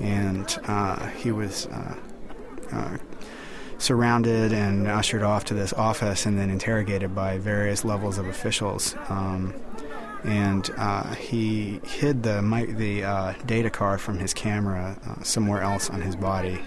And 0.00 0.58
uh, 0.66 1.06
he 1.10 1.30
was 1.30 1.68
uh, 2.72 2.98
surrounded 3.78 4.52
and 4.52 4.88
ushered 4.88 5.22
off 5.22 5.44
to 5.44 5.54
this 5.54 5.72
office 5.74 6.26
and 6.26 6.38
then 6.38 6.50
interrogated 6.50 7.14
by 7.14 7.38
various 7.38 7.84
levels 7.84 8.18
of 8.18 8.26
officials. 8.26 8.94
Um, 9.08 9.54
and 10.24 10.70
uh, 10.76 11.14
he 11.14 11.80
hid 11.84 12.22
the 12.22 12.42
the 12.76 13.04
uh, 13.04 13.34
data 13.44 13.70
card 13.70 14.00
from 14.00 14.18
his 14.18 14.34
camera 14.34 14.98
uh, 15.06 15.22
somewhere 15.22 15.62
else 15.62 15.88
on 15.88 16.00
his 16.00 16.16
body, 16.16 16.60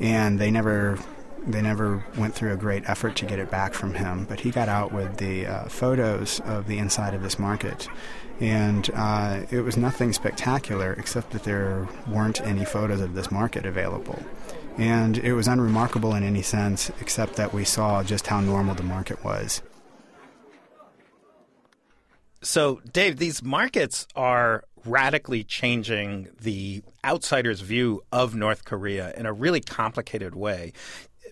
and 0.00 0.38
they 0.38 0.50
never 0.50 0.98
they 1.46 1.62
never 1.62 2.04
went 2.18 2.34
through 2.34 2.52
a 2.52 2.56
great 2.56 2.88
effort 2.88 3.16
to 3.16 3.26
get 3.26 3.38
it 3.38 3.50
back 3.50 3.74
from 3.74 3.94
him. 3.94 4.24
But 4.24 4.40
he 4.40 4.50
got 4.50 4.68
out 4.68 4.92
with 4.92 5.18
the 5.18 5.46
uh, 5.46 5.64
photos 5.68 6.40
of 6.40 6.66
the 6.66 6.78
inside 6.78 7.14
of 7.14 7.22
this 7.22 7.38
market, 7.38 7.88
and 8.40 8.90
uh, 8.94 9.42
it 9.50 9.60
was 9.60 9.76
nothing 9.76 10.12
spectacular 10.12 10.92
except 10.94 11.30
that 11.30 11.44
there 11.44 11.86
weren't 12.08 12.40
any 12.40 12.64
photos 12.64 13.00
of 13.00 13.14
this 13.14 13.30
market 13.30 13.66
available. 13.66 14.20
And 14.76 15.18
it 15.18 15.34
was 15.34 15.48
unremarkable 15.48 16.14
in 16.14 16.22
any 16.22 16.42
sense, 16.42 16.90
except 17.00 17.36
that 17.36 17.52
we 17.52 17.64
saw 17.64 18.02
just 18.02 18.26
how 18.26 18.40
normal 18.40 18.74
the 18.74 18.82
market 18.82 19.22
was. 19.24 19.62
So, 22.42 22.80
Dave, 22.90 23.18
these 23.18 23.42
markets 23.42 24.06
are 24.16 24.64
radically 24.86 25.44
changing 25.44 26.28
the 26.40 26.82
outsider's 27.04 27.60
view 27.60 28.02
of 28.10 28.34
North 28.34 28.64
Korea 28.64 29.12
in 29.16 29.26
a 29.26 29.32
really 29.32 29.60
complicated 29.60 30.34
way 30.34 30.72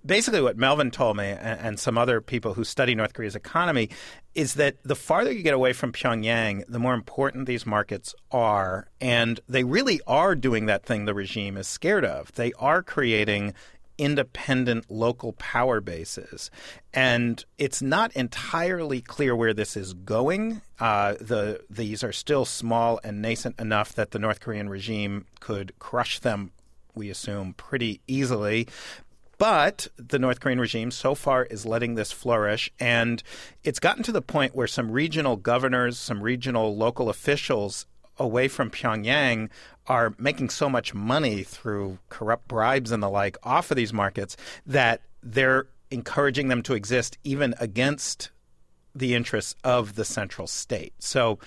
basically 0.08 0.40
what 0.40 0.56
Melvin 0.56 0.90
told 0.90 1.16
me 1.16 1.26
and, 1.26 1.60
and, 1.60 1.78
some 1.78 1.96
other 1.96 2.20
people 2.20 2.54
who 2.54 2.64
study 2.64 2.94
North 2.94 3.12
Korea's 3.12 3.36
economy 3.36 3.90
is 4.34 4.54
that 4.54 4.76
the 4.82 4.96
farther 4.96 5.30
you 5.30 5.42
get 5.42 5.54
away 5.54 5.72
from 5.72 5.92
Pyongyang, 5.92 6.64
the 6.66 6.80
more 6.80 6.94
important 6.94 7.46
these 7.46 7.66
markets 7.66 8.14
are. 8.32 8.88
And 9.00 9.38
they 9.48 9.62
really 9.62 10.00
are 10.06 10.34
doing 10.34 10.66
that 10.66 10.84
thing 10.84 11.04
the 11.04 11.14
regime 11.14 11.56
is 11.56 11.68
scared 11.68 12.04
of. 12.04 12.32
They 12.32 12.52
are 12.54 12.82
creating 12.82 13.54
independent 13.98 14.90
local 14.90 15.32
power 15.34 15.80
bases. 15.80 16.50
And 16.94 17.44
it's 17.58 17.82
not 17.82 18.12
entirely 18.16 19.00
clear 19.00 19.36
where 19.36 19.52
this 19.52 19.76
is 19.76 19.92
going. 19.92 20.62
Uh, 20.80 21.14
the 21.20 21.60
these 21.68 22.02
are 22.02 22.12
still 22.12 22.44
small 22.44 23.00
and 23.04 23.20
nascent 23.20 23.60
enough 23.60 23.92
that 23.94 24.12
the 24.12 24.18
North 24.18 24.40
Korean 24.40 24.68
regime 24.68 25.26
could 25.40 25.76
crush 25.78 26.20
them 26.20 26.52
we 26.98 27.08
assume, 27.08 27.54
pretty 27.54 28.00
easily. 28.06 28.68
But 29.38 29.86
the 29.96 30.18
North 30.18 30.40
Korean 30.40 30.60
regime 30.60 30.90
so 30.90 31.14
far 31.14 31.44
is 31.44 31.64
letting 31.64 31.94
this 31.94 32.10
flourish. 32.10 32.70
And 32.80 33.22
it's 33.62 33.78
gotten 33.78 34.02
to 34.02 34.12
the 34.12 34.20
point 34.20 34.54
where 34.54 34.66
some 34.66 34.90
regional 34.90 35.36
governors, 35.36 35.96
some 35.96 36.22
regional 36.22 36.76
local 36.76 37.08
officials 37.08 37.86
away 38.18 38.48
from 38.48 38.70
Pyongyang 38.70 39.48
are 39.86 40.14
making 40.18 40.50
so 40.50 40.68
much 40.68 40.92
money 40.92 41.44
through 41.44 41.98
corrupt 42.08 42.48
bribes 42.48 42.90
and 42.90 43.02
the 43.02 43.08
like 43.08 43.36
off 43.44 43.70
of 43.70 43.76
these 43.76 43.92
markets 43.92 44.36
that 44.66 45.00
they're 45.22 45.66
encouraging 45.90 46.48
them 46.48 46.62
to 46.62 46.74
exist 46.74 47.16
even 47.24 47.54
against 47.60 48.30
the 48.94 49.14
interests 49.14 49.54
of 49.62 49.94
the 49.94 50.04
central 50.04 50.46
state. 50.46 50.92
So 50.98 51.38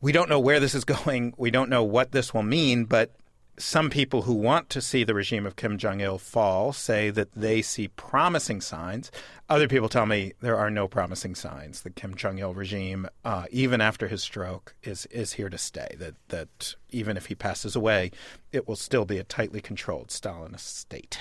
we 0.00 0.12
don't 0.12 0.28
know 0.28 0.38
where 0.38 0.60
this 0.60 0.74
is 0.74 0.84
going. 0.84 1.34
We 1.36 1.50
don't 1.50 1.70
know 1.70 1.82
what 1.82 2.12
this 2.12 2.32
will 2.32 2.42
mean, 2.44 2.84
but 2.84 3.10
some 3.56 3.90
people 3.90 4.22
who 4.22 4.34
want 4.34 4.68
to 4.70 4.80
see 4.80 5.04
the 5.04 5.14
regime 5.14 5.46
of 5.46 5.56
Kim 5.56 5.78
Jong 5.78 6.00
il 6.00 6.18
fall 6.18 6.72
say 6.72 7.10
that 7.10 7.32
they 7.34 7.62
see 7.62 7.88
promising 7.88 8.60
signs. 8.60 9.10
Other 9.48 9.68
people 9.68 9.88
tell 9.88 10.06
me 10.06 10.32
there 10.40 10.56
are 10.56 10.70
no 10.70 10.88
promising 10.88 11.34
signs. 11.34 11.82
The 11.82 11.90
Kim 11.90 12.14
Jong 12.14 12.38
il 12.38 12.54
regime, 12.54 13.06
uh, 13.24 13.44
even 13.50 13.80
after 13.80 14.08
his 14.08 14.22
stroke, 14.22 14.74
is 14.82 15.06
is 15.06 15.34
here 15.34 15.48
to 15.48 15.58
stay. 15.58 15.94
That 15.98 16.14
that 16.28 16.74
even 16.90 17.16
if 17.16 17.26
he 17.26 17.34
passes 17.34 17.76
away, 17.76 18.10
it 18.52 18.66
will 18.66 18.76
still 18.76 19.04
be 19.04 19.18
a 19.18 19.24
tightly 19.24 19.60
controlled 19.60 20.08
Stalinist 20.08 20.60
state. 20.60 21.20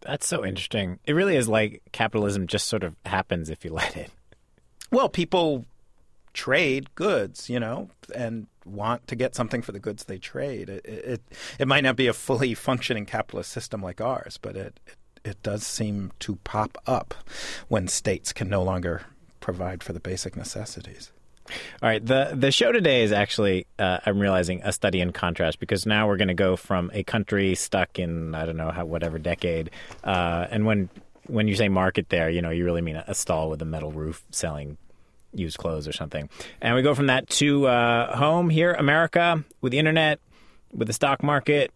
That's 0.00 0.26
so 0.26 0.44
interesting. 0.44 0.98
It 1.04 1.12
really 1.12 1.36
is 1.36 1.48
like 1.48 1.82
capitalism 1.92 2.46
just 2.46 2.68
sort 2.68 2.84
of 2.84 2.96
happens 3.04 3.50
if 3.50 3.64
you 3.64 3.72
let 3.72 3.96
it. 3.96 4.10
Well, 4.90 5.08
people 5.08 5.66
trade 6.32 6.94
goods, 6.94 7.50
you 7.50 7.60
know, 7.60 7.90
and 8.14 8.46
want 8.64 9.06
to 9.08 9.16
get 9.16 9.34
something 9.34 9.62
for 9.62 9.72
the 9.72 9.78
goods 9.78 10.04
they 10.04 10.18
trade. 10.18 10.68
It 10.68 10.84
it, 10.84 11.22
it 11.58 11.68
might 11.68 11.84
not 11.84 11.96
be 11.96 12.06
a 12.06 12.12
fully 12.12 12.54
functioning 12.54 13.06
capitalist 13.06 13.50
system 13.50 13.82
like 13.82 14.00
ours, 14.00 14.38
but 14.40 14.56
it, 14.56 14.80
it 14.86 14.96
it 15.24 15.42
does 15.42 15.66
seem 15.66 16.12
to 16.20 16.36
pop 16.36 16.78
up 16.86 17.14
when 17.68 17.88
states 17.88 18.32
can 18.32 18.48
no 18.48 18.62
longer 18.62 19.02
provide 19.40 19.82
for 19.82 19.92
the 19.92 20.00
basic 20.00 20.36
necessities. 20.36 21.12
All 21.82 21.88
right, 21.88 22.04
the 22.04 22.32
the 22.34 22.52
show 22.52 22.70
today 22.70 23.02
is 23.02 23.12
actually 23.12 23.66
uh, 23.78 23.98
I'm 24.06 24.20
realizing 24.20 24.60
a 24.62 24.72
study 24.72 25.00
in 25.00 25.12
contrast 25.12 25.58
because 25.58 25.84
now 25.84 26.06
we're 26.06 26.16
going 26.16 26.28
to 26.28 26.34
go 26.34 26.56
from 26.56 26.90
a 26.94 27.02
country 27.02 27.54
stuck 27.54 27.98
in 27.98 28.34
I 28.34 28.46
don't 28.46 28.56
know 28.56 28.70
how 28.70 28.84
whatever 28.84 29.18
decade, 29.18 29.70
uh, 30.04 30.46
and 30.50 30.64
when 30.64 30.88
when 31.26 31.48
you 31.48 31.56
say 31.56 31.68
market 31.68 32.08
there, 32.08 32.30
you 32.30 32.40
know 32.40 32.50
you 32.50 32.64
really 32.64 32.82
mean 32.82 32.96
a, 32.96 33.04
a 33.08 33.14
stall 33.14 33.50
with 33.50 33.60
a 33.62 33.64
metal 33.64 33.90
roof 33.90 34.24
selling 34.30 34.78
used 35.34 35.58
clothes 35.58 35.86
or 35.86 35.92
something. 35.92 36.28
And 36.60 36.74
we 36.74 36.82
go 36.82 36.94
from 36.94 37.06
that 37.06 37.28
to 37.30 37.66
uh, 37.66 38.16
home 38.16 38.50
here, 38.50 38.72
America, 38.74 39.44
with 39.60 39.72
the 39.72 39.78
internet, 39.78 40.20
with 40.72 40.86
the 40.88 40.92
stock 40.94 41.22
market, 41.22 41.72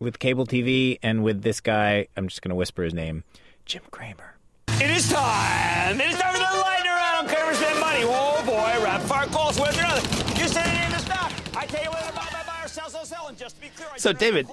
with 0.00 0.18
cable 0.18 0.46
TV, 0.46 0.98
and 1.02 1.22
with 1.22 1.42
this 1.42 1.60
guy. 1.60 2.06
I'm 2.16 2.28
just 2.28 2.42
going 2.42 2.50
to 2.50 2.54
whisper 2.56 2.82
his 2.82 2.94
name, 2.94 3.24
Jim 3.64 3.82
Cramer. 3.90 4.34
It 4.80 4.90
is 4.90 5.08
time. 5.10 6.00
It 6.00 6.10
is 6.10 6.18
time 6.18 6.32
for 6.34 6.38
the 6.38 6.44
lightning 6.60 6.90
round. 6.92 7.28
on 7.28 7.34
Cramer 7.34 7.54
spend 7.54 7.80
money. 7.80 8.00
Oh 8.04 8.42
boy, 8.46 8.84
rapid 8.84 9.06
fire 9.08 9.26
calls 9.26 9.58
with 9.58 9.76
another. 9.78 10.00
You 10.40 10.46
said 10.48 10.66
it 10.66 10.84
in 10.86 10.92
the 10.92 10.98
stock. 10.98 11.32
I 11.56 11.66
tell 11.66 11.82
you 11.82 11.90
what, 11.90 12.14
buy, 12.14 12.28
buy, 12.32 12.42
buy, 12.46 12.64
or 12.64 12.68
sell, 12.68 12.88
sell, 12.88 13.04
sell. 13.04 13.26
And 13.26 13.36
just 13.36 13.56
to 13.56 13.60
be 13.62 13.68
clear, 13.74 13.88
so 13.96 14.12
David, 14.12 14.46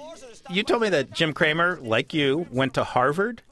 you 0.50 0.64
told 0.64 0.82
me 0.82 0.88
that 0.88 1.12
Jim 1.12 1.32
Cramer, 1.32 1.78
like 1.80 2.12
you, 2.12 2.46
went 2.50 2.74
to 2.74 2.82
Harvard. 2.84 3.42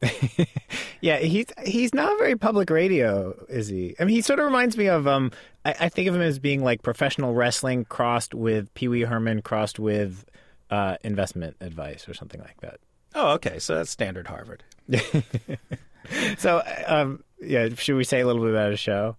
yeah, 1.00 1.18
he's 1.18 1.46
he's 1.64 1.92
not 1.92 2.18
very 2.18 2.36
public 2.36 2.70
radio, 2.70 3.34
is 3.48 3.68
he? 3.68 3.96
I 3.98 4.04
mean, 4.04 4.14
he 4.14 4.22
sort 4.22 4.38
of 4.38 4.46
reminds 4.46 4.76
me 4.76 4.88
of 4.88 5.06
um. 5.06 5.32
I, 5.64 5.74
I 5.80 5.88
think 5.88 6.08
of 6.08 6.14
him 6.14 6.22
as 6.22 6.38
being 6.38 6.62
like 6.62 6.82
professional 6.82 7.34
wrestling 7.34 7.84
crossed 7.84 8.34
with 8.34 8.72
Pee 8.74 8.88
Wee 8.88 9.02
Herman 9.02 9.42
crossed 9.42 9.78
with 9.78 10.24
uh, 10.70 10.96
investment 11.02 11.56
advice 11.60 12.08
or 12.08 12.14
something 12.14 12.40
like 12.40 12.60
that. 12.60 12.78
Oh, 13.14 13.32
okay. 13.32 13.58
So 13.58 13.74
that's 13.74 13.90
standard 13.90 14.26
Harvard. 14.26 14.62
so, 16.38 16.62
um, 16.86 17.24
yeah, 17.40 17.68
should 17.74 17.96
we 17.96 18.04
say 18.04 18.20
a 18.20 18.26
little 18.26 18.42
bit 18.42 18.50
about 18.50 18.70
his 18.70 18.80
show? 18.80 19.16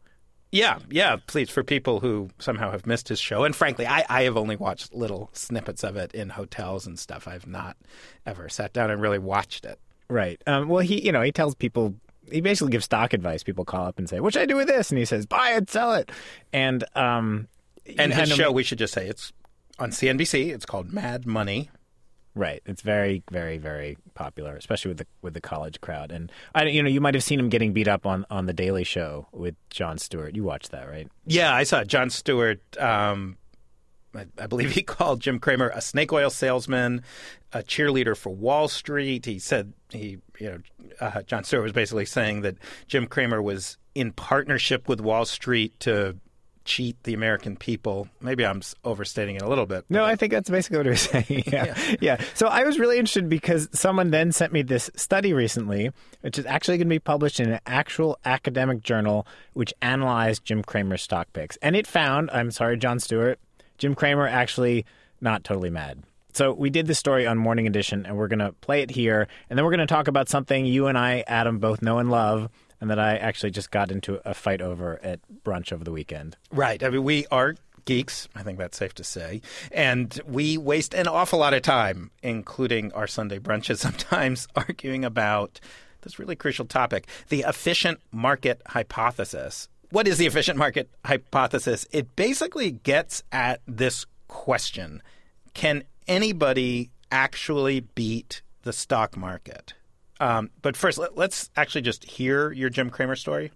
Yeah, 0.52 0.80
yeah, 0.90 1.18
please. 1.28 1.50
For 1.50 1.64
people 1.64 2.00
who 2.00 2.30
somehow 2.40 2.72
have 2.72 2.88
missed 2.88 3.08
his 3.08 3.20
show, 3.20 3.44
and 3.44 3.56
frankly, 3.56 3.86
I, 3.86 4.04
I 4.10 4.24
have 4.24 4.36
only 4.36 4.56
watched 4.56 4.96
little 4.96 5.30
snippets 5.32 5.84
of 5.84 5.96
it 5.96 6.14
in 6.16 6.30
hotels 6.30 6.88
and 6.88 6.98
stuff. 6.98 7.28
I've 7.28 7.46
not 7.46 7.78
ever 8.26 8.50
sat 8.50 8.74
down 8.74 8.90
and 8.90 9.00
really 9.00 9.20
watched 9.20 9.64
it. 9.64 9.80
Right. 10.10 10.42
Um, 10.48 10.68
well, 10.68 10.82
he, 10.82 11.06
you 11.06 11.12
know, 11.12 11.22
he 11.22 11.32
tells 11.32 11.56
people, 11.56 11.96
he 12.32 12.42
basically 12.42 12.72
gives 12.72 12.86
stock 12.86 13.14
advice. 13.14 13.44
People 13.44 13.66
call 13.66 13.86
up 13.86 13.98
and 13.98 14.10
say, 14.10 14.20
"What 14.20 14.34
should 14.34 14.44
I 14.44 14.46
do 14.46 14.56
with 14.56 14.68
this?" 14.68 14.92
And 14.92 14.98
he 14.98 15.06
says, 15.06 15.26
"Buy 15.26 15.52
it, 15.52 15.70
sell 15.70 15.94
it." 15.94 16.12
And 16.54 16.84
um, 16.96 17.48
and 17.98 18.14
his 18.14 18.30
show, 18.30 18.52
we 18.52 18.64
should 18.64 18.78
just 18.78 18.94
say, 18.94 19.08
it's 19.08 19.32
on 19.80 19.92
CNBC. 19.92 20.54
It's 20.54 20.66
called 20.66 20.92
Mad 20.92 21.26
Money. 21.26 21.70
Right. 22.36 22.62
It's 22.66 22.82
very, 22.82 23.24
very, 23.32 23.58
very 23.58 23.98
popular, 24.14 24.56
especially 24.56 24.90
with 24.90 25.00
the 25.00 25.08
with 25.22 25.34
the 25.34 25.42
college 25.42 25.82
crowd. 25.82 26.12
And 26.12 26.32
I, 26.54 26.66
you 26.66 26.84
know, 26.84 26.90
you 26.90 27.02
might 27.02 27.16
have 27.16 27.24
seen 27.24 27.40
him 27.40 27.50
getting 27.50 27.74
beat 27.74 27.88
up 27.88 28.06
on 28.06 28.26
on 28.30 28.46
the 28.46 28.54
Daily 28.54 28.84
Show 28.84 29.28
with 29.32 29.56
Jon 29.70 29.98
Stewart. 29.98 30.36
You 30.36 30.44
watched 30.44 30.72
that, 30.72 30.88
right? 30.88 31.08
Yeah, 31.26 31.54
I 31.54 31.64
saw 31.64 31.84
Jon 31.84 32.10
Stewart. 32.10 32.62
Um, 32.78 33.38
I, 34.16 34.26
I 34.40 34.48
believe 34.48 34.72
he 34.72 34.84
called 34.84 35.22
Jim 35.22 35.40
Cramer 35.40 35.70
a 35.74 35.82
snake 35.82 36.12
oil 36.12 36.30
salesman, 36.30 37.04
a 37.54 37.60
cheerleader 37.60 38.16
for 38.16 38.30
Wall 38.30 38.68
Street. 38.68 39.26
He 39.26 39.40
said 39.40 39.74
he, 39.90 40.18
you 40.40 40.50
know, 40.50 40.60
uh, 41.00 41.22
Jon 41.24 41.44
Stewart 41.44 41.64
was 41.64 41.74
basically 41.74 42.06
saying 42.06 42.42
that 42.42 42.56
Jim 42.88 43.08
Cramer 43.08 43.42
was 43.42 43.78
in 43.96 44.12
partnership 44.12 44.88
with 44.88 45.02
Wall 45.02 45.26
Street 45.26 45.80
to 45.82 46.18
cheat 46.70 47.02
the 47.04 47.16
American 47.16 47.58
people. 47.58 48.08
Maybe 48.22 48.46
I'm 48.46 48.62
overstating 48.86 49.36
it 49.36 49.42
a 49.42 49.48
little 49.48 49.66
bit. 49.66 49.86
No, 49.90 50.06
I 50.06 50.16
think 50.16 50.32
that's 50.32 50.50
basically 50.50 50.78
what 50.78 50.86
he 50.86 50.90
was 50.92 51.02
saying. 51.02 51.44
Yeah. 51.48 51.66
yeah. 51.66 51.96
yeah. 52.00 52.22
So 52.36 52.48
I 52.48 52.64
was 52.64 52.78
really 52.78 52.98
interested 52.98 53.28
because 53.28 53.68
someone 53.74 54.12
then 54.12 54.32
sent 54.32 54.54
me 54.54 54.62
this 54.62 54.90
study 54.96 55.34
recently, 55.34 55.92
which 56.22 56.38
is 56.38 56.46
actually 56.46 56.78
going 56.78 56.88
to 56.88 56.94
be 56.94 57.00
published 57.00 57.40
in 57.40 57.52
an 57.52 57.60
actual 57.66 58.20
academic 58.24 58.84
journal 58.84 59.26
which 59.54 59.74
analyzed 59.82 60.46
Jim 60.46 60.62
Cramer's 60.62 61.02
stock 61.02 61.34
picks. 61.34 61.58
And 61.58 61.76
it 61.76 61.88
found, 61.88 62.30
I'm 62.32 62.52
sorry, 62.52 62.78
Jon 62.78 63.00
Stewart, 63.00 63.40
Jim 63.80 63.96
Cramer 63.96 64.28
actually 64.28 64.86
not 65.22 65.44
totally 65.44 65.70
mad. 65.70 66.04
So 66.34 66.54
we 66.54 66.70
did 66.70 66.86
this 66.86 67.00
story 67.00 67.26
on 67.26 67.38
Morning 67.38 67.66
Edition, 67.66 68.06
and 68.06 68.16
we're 68.16 68.28
going 68.28 68.40
to 68.40 68.52
play 68.52 68.82
it 68.82 68.92
here, 68.92 69.28
and 69.50 69.58
then 69.58 69.66
we're 69.66 69.72
going 69.72 69.80
to 69.80 69.88
talk 69.88 70.08
about 70.08 70.30
something 70.30 70.66
you 70.66 70.86
and 70.88 70.98
I, 70.98 71.24
Adam, 71.26 71.58
both 71.58 71.82
know 71.82 71.98
and 71.98 72.12
love, 72.12 72.50
and 72.80 72.90
that 72.92 73.00
I 73.00 73.18
actually 73.18 73.52
just 73.52 73.72
got 73.72 73.92
into 73.92 74.22
a 74.30 74.34
fight 74.34 74.62
over 74.62 75.00
at 75.04 75.20
brunch 75.44 75.74
over 75.74 75.84
the 75.84 75.92
weekend. 75.92 76.38
Right. 76.52 76.82
I 76.84 76.90
mean, 76.90 77.04
we 77.04 77.26
are 77.32 77.56
geeks. 77.86 78.30
I 78.36 78.44
think 78.44 78.60
that's 78.60 78.78
safe 78.78 78.94
to 78.96 79.04
say. 79.04 79.42
And 79.72 80.20
we 80.28 80.58
waste 80.58 80.94
an 80.94 81.08
awful 81.08 81.40
lot 81.40 81.54
of 81.56 81.64
time, 81.64 82.12
including 82.22 82.92
our 82.94 83.08
Sunday 83.08 83.40
brunches, 83.40 83.78
sometimes 83.80 84.48
arguing 84.56 85.04
about 85.04 85.60
this 86.02 86.20
really 86.20 86.36
crucial 86.36 86.66
topic 86.66 87.08
the 87.30 87.44
efficient 87.48 88.00
market 88.12 88.62
hypothesis. 88.68 89.68
What 89.92 90.08
is 90.08 90.20
the 90.20 90.28
efficient 90.28 90.60
market 90.60 90.88
hypothesis? 91.04 91.88
It 91.92 92.16
basically 92.16 92.70
gets 92.70 93.24
at 93.32 93.62
this 93.66 94.06
question 94.28 95.02
Can 95.56 95.84
anybody 96.08 96.92
actually 97.12 97.80
beat 97.80 98.44
the 98.62 98.72
stock 98.72 99.18
market? 99.18 99.74
Um, 100.20 100.52
but 100.62 100.78
first, 100.78 101.00
let, 101.00 101.18
us 101.18 101.50
actually 101.56 101.82
just 101.82 102.04
hear 102.04 102.52
your 102.52 102.70
Jim 102.70 102.92
Cramer 102.92 103.16
story. 103.16 103.52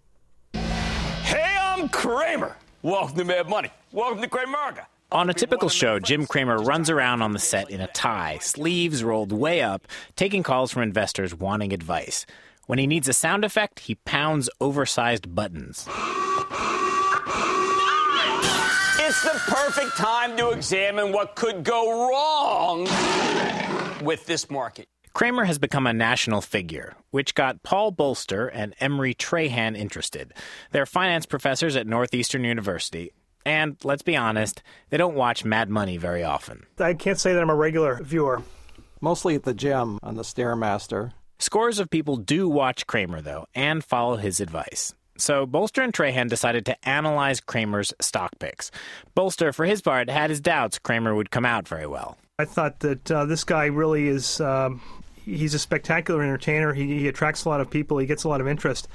Hey, 0.53 1.55
I'm 1.61 1.87
Cramer. 1.89 2.55
Welcome 2.81 3.15
to 3.17 3.25
Mad 3.25 3.47
Money. 3.47 3.69
Welcome 3.91 4.23
to 4.23 4.27
Cramerica. 4.27 4.85
On 5.11 5.29
a 5.29 5.35
typical 5.35 5.69
show, 5.69 5.99
Jim 5.99 6.25
Cramer 6.25 6.57
runs 6.57 6.89
around 6.89 7.21
on 7.21 7.33
the 7.33 7.39
set 7.39 7.69
in 7.69 7.79
a 7.79 7.87
tie, 7.87 8.39
sleeves 8.39 9.03
rolled 9.03 9.31
way 9.31 9.61
up, 9.61 9.87
taking 10.15 10.41
calls 10.41 10.71
from 10.71 10.81
investors 10.81 11.35
wanting 11.35 11.73
advice. 11.73 12.25
When 12.65 12.79
he 12.79 12.87
needs 12.87 13.07
a 13.07 13.13
sound 13.13 13.45
effect, 13.45 13.81
he 13.81 13.95
pounds 13.95 14.49
oversized 14.59 15.35
buttons. 15.35 15.87
It's 19.05 19.21
the 19.21 19.41
perfect 19.47 19.97
time 19.97 20.35
to 20.37 20.49
examine 20.49 21.11
what 21.11 21.35
could 21.35 21.63
go 21.63 22.09
wrong 22.09 22.87
with 24.03 24.25
this 24.25 24.49
market. 24.49 24.87
Cramer 25.13 25.45
has 25.45 25.59
become 25.59 25.85
a 25.85 25.93
national 25.93 26.41
figure, 26.41 26.95
which 27.11 27.35
got 27.35 27.61
Paul 27.61 27.91
Bolster 27.91 28.47
and 28.47 28.73
Emery 28.79 29.13
Trahan 29.13 29.77
interested. 29.77 30.33
They're 30.71 30.87
finance 30.87 31.27
professors 31.27 31.75
at 31.75 31.85
Northeastern 31.85 32.43
University, 32.43 33.11
and 33.45 33.77
let's 33.83 34.01
be 34.01 34.15
honest, 34.15 34.63
they 34.89 34.97
don't 34.97 35.13
watch 35.15 35.45
Mad 35.45 35.69
Money 35.69 35.97
very 35.97 36.23
often. 36.23 36.65
I 36.79 36.95
can't 36.95 37.19
say 37.19 37.33
that 37.33 37.41
I'm 37.41 37.51
a 37.51 37.55
regular 37.55 38.01
viewer. 38.01 38.41
Mostly 39.01 39.35
at 39.35 39.43
the 39.43 39.53
gym 39.53 39.99
on 40.01 40.15
the 40.15 40.23
Stairmaster. 40.23 41.11
Scores 41.37 41.77
of 41.77 41.89
people 41.89 42.15
do 42.15 42.49
watch 42.49 42.87
Cramer, 42.87 43.21
though, 43.21 43.45
and 43.53 43.83
follow 43.83 44.15
his 44.15 44.39
advice. 44.39 44.95
So 45.17 45.45
Bolster 45.45 45.81
and 45.81 45.93
Trahan 45.93 46.29
decided 46.29 46.65
to 46.65 46.89
analyze 46.89 47.39
Cramer's 47.39 47.93
stock 47.99 48.31
picks. 48.39 48.71
Bolster, 49.15 49.53
for 49.53 49.65
his 49.65 49.81
part, 49.81 50.09
had 50.09 50.29
his 50.29 50.41
doubts 50.41 50.79
Kramer 50.79 51.15
would 51.15 51.31
come 51.31 51.45
out 51.45 51.67
very 51.67 51.87
well. 51.87 52.17
I 52.39 52.45
thought 52.45 52.79
that 52.79 53.11
uh, 53.11 53.25
this 53.25 53.43
guy 53.43 53.65
really 53.65 54.07
is 54.07 54.41
um, 54.41 54.81
he's 55.25 55.53
a 55.53 55.59
spectacular 55.59 56.23
entertainer. 56.23 56.73
He, 56.73 56.99
he 56.99 57.07
attracts 57.07 57.45
a 57.45 57.49
lot 57.49 57.61
of 57.61 57.69
people. 57.69 57.97
He 57.97 58.07
gets 58.07 58.23
a 58.23 58.29
lot 58.29 58.41
of 58.41 58.47
interest 58.47 58.87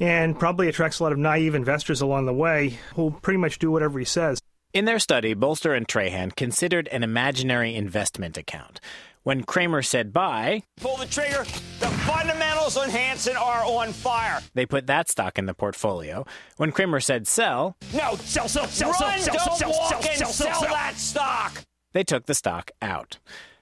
and 0.00 0.38
probably 0.38 0.68
attracts 0.68 0.98
a 0.98 1.02
lot 1.02 1.12
of 1.12 1.18
naive 1.18 1.54
investors 1.54 2.00
along 2.00 2.26
the 2.26 2.34
way 2.34 2.78
who'll 2.94 3.12
pretty 3.12 3.38
much 3.38 3.58
do 3.58 3.70
whatever 3.70 3.98
he 3.98 4.04
says. 4.04 4.40
In 4.72 4.84
their 4.84 4.98
study, 4.98 5.32
Bolster 5.32 5.72
and 5.72 5.88
Trahan 5.88 6.36
considered 6.36 6.88
an 6.88 7.02
imaginary 7.02 7.74
investment 7.74 8.36
account. 8.36 8.80
When 9.26 9.42
Cramer 9.42 9.82
said 9.82 10.12
buy, 10.12 10.62
pull 10.76 10.96
the 10.98 11.06
trigger, 11.06 11.42
the 11.80 11.88
fundamentals 12.06 12.76
on 12.76 12.88
Hansen 12.88 13.36
are 13.36 13.64
on 13.64 13.92
fire. 13.92 14.38
They 14.54 14.66
put 14.66 14.86
that 14.86 15.08
stock 15.08 15.36
in 15.36 15.46
the 15.46 15.52
portfolio. 15.52 16.24
When 16.58 16.70
Cramer 16.70 17.00
said 17.00 17.26
sell, 17.26 17.76
no, 17.92 18.14
sell, 18.20 18.46
sell, 18.46 18.68
sell, 18.68 18.92
Run, 18.92 19.18
sell, 19.18 19.34
sell, 19.34 19.56
sell, 19.56 19.70
walk 19.70 19.88
sell, 19.88 20.10
and 20.10 20.18
sell, 20.18 20.28
sell, 20.28 20.54
sell 20.54 20.72
that 20.72 20.94
stock. 20.94 21.64
They 21.92 22.04
took 22.04 22.26
the 22.26 22.36
stock 22.36 22.70
out. 22.80 23.18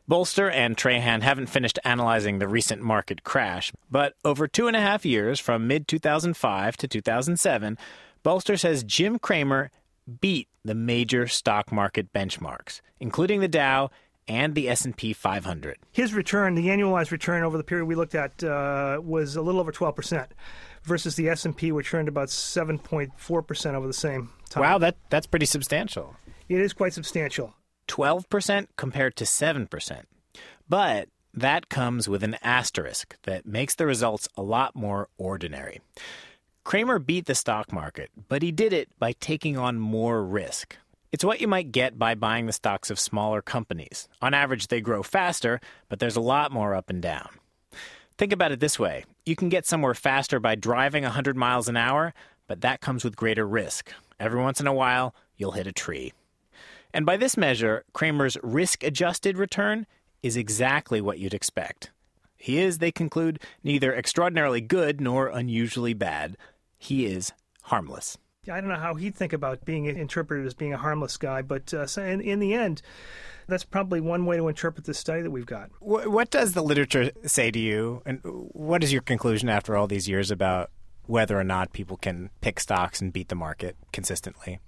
Bolster 0.06 0.50
and 0.50 0.76
Trahan 0.76 1.22
haven't 1.22 1.46
finished 1.46 1.78
analyzing 1.82 2.40
the 2.40 2.46
recent 2.46 2.82
market 2.82 3.24
crash, 3.24 3.72
but 3.90 4.16
over 4.22 4.46
two 4.46 4.66
and 4.66 4.76
a 4.76 4.82
half 4.82 5.06
years, 5.06 5.40
from 5.40 5.66
mid 5.66 5.88
2005 5.88 6.76
to 6.76 6.86
2007, 6.86 7.78
Bolster 8.22 8.58
says 8.58 8.84
Jim 8.84 9.18
Cramer 9.18 9.70
beat 10.20 10.48
the 10.62 10.74
major 10.74 11.26
stock 11.26 11.72
market 11.72 12.12
benchmarks, 12.12 12.82
including 13.00 13.40
the 13.40 13.48
Dow 13.48 13.90
and 14.28 14.54
the 14.54 14.68
S&P 14.68 15.12
500. 15.12 15.78
His 15.92 16.14
return, 16.14 16.54
the 16.54 16.68
annualized 16.68 17.10
return 17.10 17.42
over 17.42 17.56
the 17.56 17.64
period 17.64 17.86
we 17.86 17.94
looked 17.94 18.14
at, 18.14 18.42
uh, 18.42 19.00
was 19.02 19.36
a 19.36 19.42
little 19.42 19.60
over 19.60 19.72
12 19.72 19.94
percent, 19.94 20.32
versus 20.82 21.16
the 21.16 21.28
S&P, 21.28 21.72
which 21.72 21.92
earned 21.92 22.08
about 22.08 22.28
7.4 22.28 23.46
percent 23.46 23.76
over 23.76 23.86
the 23.86 23.92
same 23.92 24.30
time. 24.50 24.62
Wow, 24.62 24.78
that 24.78 24.96
that's 25.10 25.26
pretty 25.26 25.46
substantial. 25.46 26.16
It 26.48 26.60
is 26.60 26.72
quite 26.72 26.92
substantial. 26.92 27.54
12% 27.88 28.68
compared 28.76 29.16
to 29.16 29.24
7%. 29.24 30.02
But 30.68 31.08
that 31.32 31.68
comes 31.68 32.08
with 32.08 32.22
an 32.22 32.36
asterisk 32.42 33.16
that 33.24 33.46
makes 33.46 33.74
the 33.74 33.86
results 33.86 34.28
a 34.36 34.42
lot 34.42 34.74
more 34.74 35.08
ordinary. 35.18 35.80
Cramer 36.64 36.98
beat 36.98 37.26
the 37.26 37.34
stock 37.34 37.72
market, 37.72 38.10
but 38.28 38.42
he 38.42 38.50
did 38.50 38.72
it 38.72 38.88
by 38.98 39.12
taking 39.12 39.58
on 39.58 39.78
more 39.78 40.24
risk. 40.24 40.78
It's 41.14 41.24
what 41.24 41.40
you 41.40 41.46
might 41.46 41.70
get 41.70 41.96
by 41.96 42.16
buying 42.16 42.46
the 42.46 42.52
stocks 42.52 42.90
of 42.90 42.98
smaller 42.98 43.40
companies. 43.40 44.08
On 44.20 44.34
average, 44.34 44.66
they 44.66 44.80
grow 44.80 45.04
faster, 45.04 45.60
but 45.88 46.00
there's 46.00 46.16
a 46.16 46.20
lot 46.20 46.50
more 46.50 46.74
up 46.74 46.90
and 46.90 47.00
down. 47.00 47.28
Think 48.18 48.32
about 48.32 48.50
it 48.50 48.58
this 48.58 48.80
way 48.80 49.04
you 49.24 49.36
can 49.36 49.48
get 49.48 49.64
somewhere 49.64 49.94
faster 49.94 50.40
by 50.40 50.56
driving 50.56 51.04
100 51.04 51.36
miles 51.36 51.68
an 51.68 51.76
hour, 51.76 52.14
but 52.48 52.62
that 52.62 52.80
comes 52.80 53.04
with 53.04 53.14
greater 53.14 53.46
risk. 53.46 53.92
Every 54.18 54.40
once 54.40 54.60
in 54.60 54.66
a 54.66 54.74
while, 54.74 55.14
you'll 55.36 55.52
hit 55.52 55.68
a 55.68 55.72
tree. 55.72 56.12
And 56.92 57.06
by 57.06 57.16
this 57.16 57.36
measure, 57.36 57.84
Cramer's 57.92 58.36
risk 58.42 58.82
adjusted 58.82 59.38
return 59.38 59.86
is 60.20 60.36
exactly 60.36 61.00
what 61.00 61.20
you'd 61.20 61.32
expect. 61.32 61.92
He 62.36 62.58
is, 62.58 62.78
they 62.78 62.90
conclude, 62.90 63.38
neither 63.62 63.94
extraordinarily 63.94 64.62
good 64.62 65.00
nor 65.00 65.28
unusually 65.28 65.94
bad. 65.94 66.36
He 66.76 67.06
is 67.06 67.32
harmless. 67.62 68.18
I 68.48 68.60
don't 68.60 68.68
know 68.68 68.76
how 68.76 68.94
he'd 68.94 69.14
think 69.14 69.32
about 69.32 69.64
being 69.64 69.86
interpreted 69.86 70.46
as 70.46 70.54
being 70.54 70.72
a 70.72 70.78
harmless 70.78 71.16
guy, 71.16 71.42
but 71.42 71.72
uh, 71.72 71.86
in, 72.00 72.20
in 72.20 72.40
the 72.40 72.54
end, 72.54 72.82
that's 73.46 73.64
probably 73.64 74.00
one 74.00 74.26
way 74.26 74.36
to 74.36 74.48
interpret 74.48 74.86
this 74.86 74.98
study 74.98 75.22
that 75.22 75.30
we've 75.30 75.46
got. 75.46 75.70
What 75.80 76.30
does 76.30 76.52
the 76.52 76.62
literature 76.62 77.10
say 77.26 77.50
to 77.50 77.58
you, 77.58 78.02
and 78.06 78.20
what 78.22 78.82
is 78.82 78.92
your 78.92 79.02
conclusion 79.02 79.48
after 79.48 79.76
all 79.76 79.86
these 79.86 80.08
years 80.08 80.30
about 80.30 80.70
whether 81.06 81.38
or 81.38 81.44
not 81.44 81.72
people 81.72 81.96
can 81.96 82.30
pick 82.40 82.58
stocks 82.58 83.00
and 83.00 83.12
beat 83.12 83.28
the 83.28 83.34
market 83.34 83.76
consistently? 83.92 84.60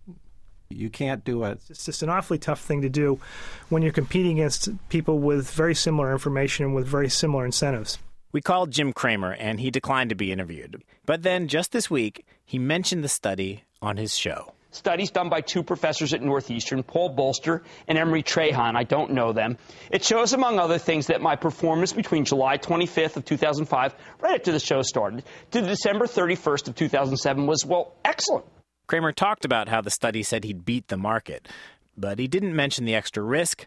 You 0.69 0.91
can't 0.91 1.25
do 1.25 1.45
it. 1.45 1.61
It's 1.71 1.85
just 1.85 2.03
an 2.03 2.09
awfully 2.09 2.39
tough 2.39 2.61
thing 2.61 2.83
to 2.83 2.89
do 2.89 3.21
when 3.69 3.83
you're 3.83 3.93
competing 3.93 4.41
against 4.41 4.69
people 4.89 5.21
with 5.21 5.51
very 5.51 5.75
similar 5.75 6.13
information 6.13 6.65
and 6.67 6.75
with 6.75 6.87
very 6.87 7.09
similar 7.09 7.47
incentives. 7.47 7.99
We 8.33 8.41
called 8.41 8.73
Jim 8.73 8.93
Cramer 8.93 9.33
and 9.33 9.61
he 9.61 9.71
declined 9.71 10.11
to 10.11 10.17
be 10.17 10.33
interviewed. 10.33 10.83
But 11.07 11.23
then 11.23 11.47
just 11.47 11.71
this 11.71 11.89
week, 11.89 12.27
he 12.45 12.59
mentioned 12.59 13.05
the 13.05 13.09
study 13.09 13.63
on 13.83 13.97
his 13.97 14.17
show. 14.17 14.53
Studies 14.71 15.11
done 15.11 15.31
by 15.31 15.41
two 15.41 15.63
professors 15.63 16.13
at 16.13 16.21
Northeastern, 16.21 16.83
Paul 16.83 17.09
Bolster 17.11 17.63
and 17.89 17.97
Emery 17.97 18.23
Trahan. 18.23 18.77
I 18.77 18.85
don't 18.85 19.13
know 19.13 19.33
them. 19.33 19.57
It 19.91 20.05
shows, 20.05 20.35
among 20.35 20.59
other 20.59 20.77
things, 20.77 21.07
that 21.07 21.23
my 21.23 21.35
performance 21.35 21.95
between 21.95 22.27
July 22.27 22.59
25th 22.59 23.17
of 23.17 23.25
2005, 23.25 23.95
right 24.21 24.35
after 24.35 24.53
the 24.53 24.61
show 24.61 24.83
started, 24.83 25.25
to 25.53 25.63
December 25.63 26.05
31st 26.05 26.69
of 26.69 26.75
2007 26.75 27.47
was, 27.47 27.65
well, 27.65 27.95
excellent. 28.05 28.45
Cramer 28.87 29.13
talked 29.13 29.47
about 29.47 29.69
how 29.69 29.81
the 29.81 29.91
study 29.91 30.23
said 30.23 30.45
he'd 30.45 30.67
beat 30.67 30.89
the 30.89 30.99
market, 30.99 31.49
but 31.97 32.19
he 32.19 32.29
didn't 32.29 32.55
mention 32.55 32.85
the 32.85 32.95
extra 32.95 33.23
risk 33.23 33.67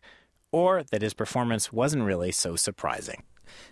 or 0.51 0.83
that 0.91 1.01
his 1.01 1.15
performance 1.15 1.73
wasn't 1.73 2.03
really 2.03 2.31
so 2.31 2.55
surprising. 2.55 3.23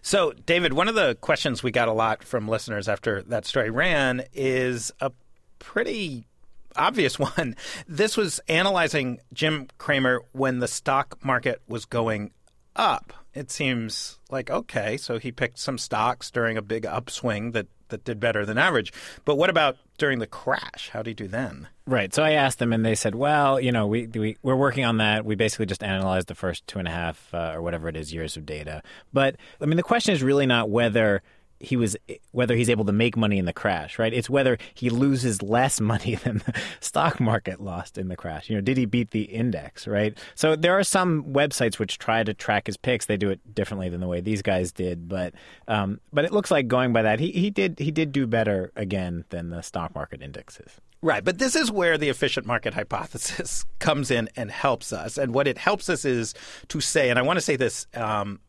So, 0.02 0.34
David, 0.34 0.74
one 0.74 0.88
of 0.88 0.96
the 0.96 1.16
questions 1.22 1.62
we 1.62 1.72
got 1.72 1.88
a 1.88 1.94
lot 1.94 2.24
from 2.24 2.48
listeners 2.48 2.90
after 2.90 3.22
that 3.24 3.46
story 3.46 3.70
ran 3.70 4.24
is 4.34 4.92
a 5.00 5.12
pretty 5.60 6.28
obvious 6.76 7.20
one. 7.20 7.56
This 7.88 8.18
was 8.18 8.40
analyzing 8.48 9.20
Jim 9.34 9.68
Cramer 9.78 10.22
when 10.32 10.60
the 10.60 10.68
stock 10.68 11.24
market 11.24 11.62
was 11.68 11.86
going 11.86 12.32
up. 12.76 13.14
It 13.34 13.52
seems 13.52 14.20
like 14.32 14.50
okay, 14.50 14.98
so 14.98 15.20
he 15.20 15.32
picked 15.32 15.60
some 15.60 15.78
stocks 15.78 16.32
during 16.32 16.58
a 16.58 16.62
big 16.62 16.86
upswing 16.86 17.52
that 17.52 17.68
that 17.90 18.04
did 18.04 18.20
better 18.20 18.46
than 18.46 18.58
average. 18.58 18.92
But 19.26 19.36
what 19.36 19.50
about 19.50 19.78
during 19.98 20.20
the 20.20 20.28
crash? 20.28 20.90
How 20.92 21.02
do 21.02 21.12
you 21.12 21.16
do 21.16 21.28
then? 21.28 21.68
Right. 21.86 22.14
So 22.14 22.24
I 22.24 22.32
asked 22.32 22.60
them, 22.60 22.74
and 22.74 22.86
they 22.86 22.96
said, 22.96 23.16
"Well, 23.16 23.60
you 23.60 23.72
know, 23.72 23.88
we, 23.88 24.08
we 24.08 24.38
we're 24.42 24.56
working 24.56 24.86
on 24.86 24.98
that. 24.98 25.26
We 25.26 25.36
basically 25.36 25.66
just 25.68 25.84
analyzed 25.84 26.28
the 26.28 26.36
first 26.36 26.66
two 26.68 26.80
and 26.80 26.88
a 26.88 26.92
half 26.92 27.34
uh, 27.34 27.52
or 27.54 27.62
whatever 27.62 27.88
it 27.88 27.96
is 27.96 28.14
years 28.14 28.38
of 28.38 28.46
data. 28.46 28.82
But 29.14 29.38
I 29.62 29.66
mean, 29.66 29.78
the 29.78 29.84
question 29.84 30.14
is 30.14 30.24
really 30.24 30.46
not 30.46 30.70
whether." 30.70 31.22
He 31.60 31.76
was 31.76 31.96
whether 32.32 32.56
he's 32.56 32.70
able 32.70 32.86
to 32.86 32.92
make 32.92 33.18
money 33.18 33.38
in 33.38 33.46
the 33.46 33.54
crash, 33.54 33.98
right? 33.98 34.14
It's 34.14 34.30
whether 34.30 34.58
he 34.74 34.90
loses 34.90 35.42
less 35.42 35.80
money 35.88 36.16
than 36.16 36.40
the 36.40 36.54
stock 36.80 37.20
market 37.20 37.62
lost 37.62 37.98
in 37.98 38.08
the 38.08 38.16
crash. 38.16 38.50
You 38.50 38.56
know, 38.56 38.62
did 38.62 38.78
he 38.78 38.86
beat 38.86 39.12
the 39.12 39.24
index, 39.24 39.88
right? 39.88 40.18
So 40.36 40.56
there 40.56 40.78
are 40.78 40.84
some 40.84 41.24
websites 41.26 41.80
which 41.80 41.98
try 41.98 42.24
to 42.24 42.34
track 42.34 42.68
his 42.68 42.78
picks. 42.78 43.06
They 43.06 43.18
do 43.18 43.30
it 43.30 43.56
differently 43.56 43.90
than 43.90 44.02
the 44.02 44.08
way 44.08 44.22
these 44.22 44.42
guys 44.42 44.72
did, 44.72 45.08
but 45.08 45.34
um, 45.68 46.00
but 46.14 46.26
it 46.26 46.32
looks 46.32 46.52
like 46.52 46.68
going 46.68 46.94
by 46.94 47.02
that, 47.04 47.20
he 47.20 47.32
he 47.32 47.50
did 47.50 47.80
he 47.80 47.92
did 47.92 48.12
do 48.12 48.28
better 48.28 48.72
again 48.76 49.26
than 49.30 49.50
the 49.50 49.62
stock 49.62 49.96
market 49.96 50.22
indexes. 50.22 50.80
Right, 51.02 51.24
but 51.24 51.38
this 51.38 51.56
is 51.56 51.72
where 51.72 51.98
the 51.98 52.10
efficient 52.10 52.48
market 52.48 52.74
hypothesis 52.74 53.66
comes 53.80 54.10
in 54.10 54.30
and 54.36 54.50
helps 54.50 54.92
us. 54.92 55.18
And 55.18 55.34
what 55.34 55.48
it 55.48 55.58
helps 55.58 55.90
us 55.90 56.06
is 56.06 56.34
to 56.70 56.82
say, 56.82 57.10
and 57.10 57.20
I 57.20 57.22
want 57.22 57.38
to 57.38 57.42
say 57.42 57.56
this: 57.56 57.86
um, 57.94 58.40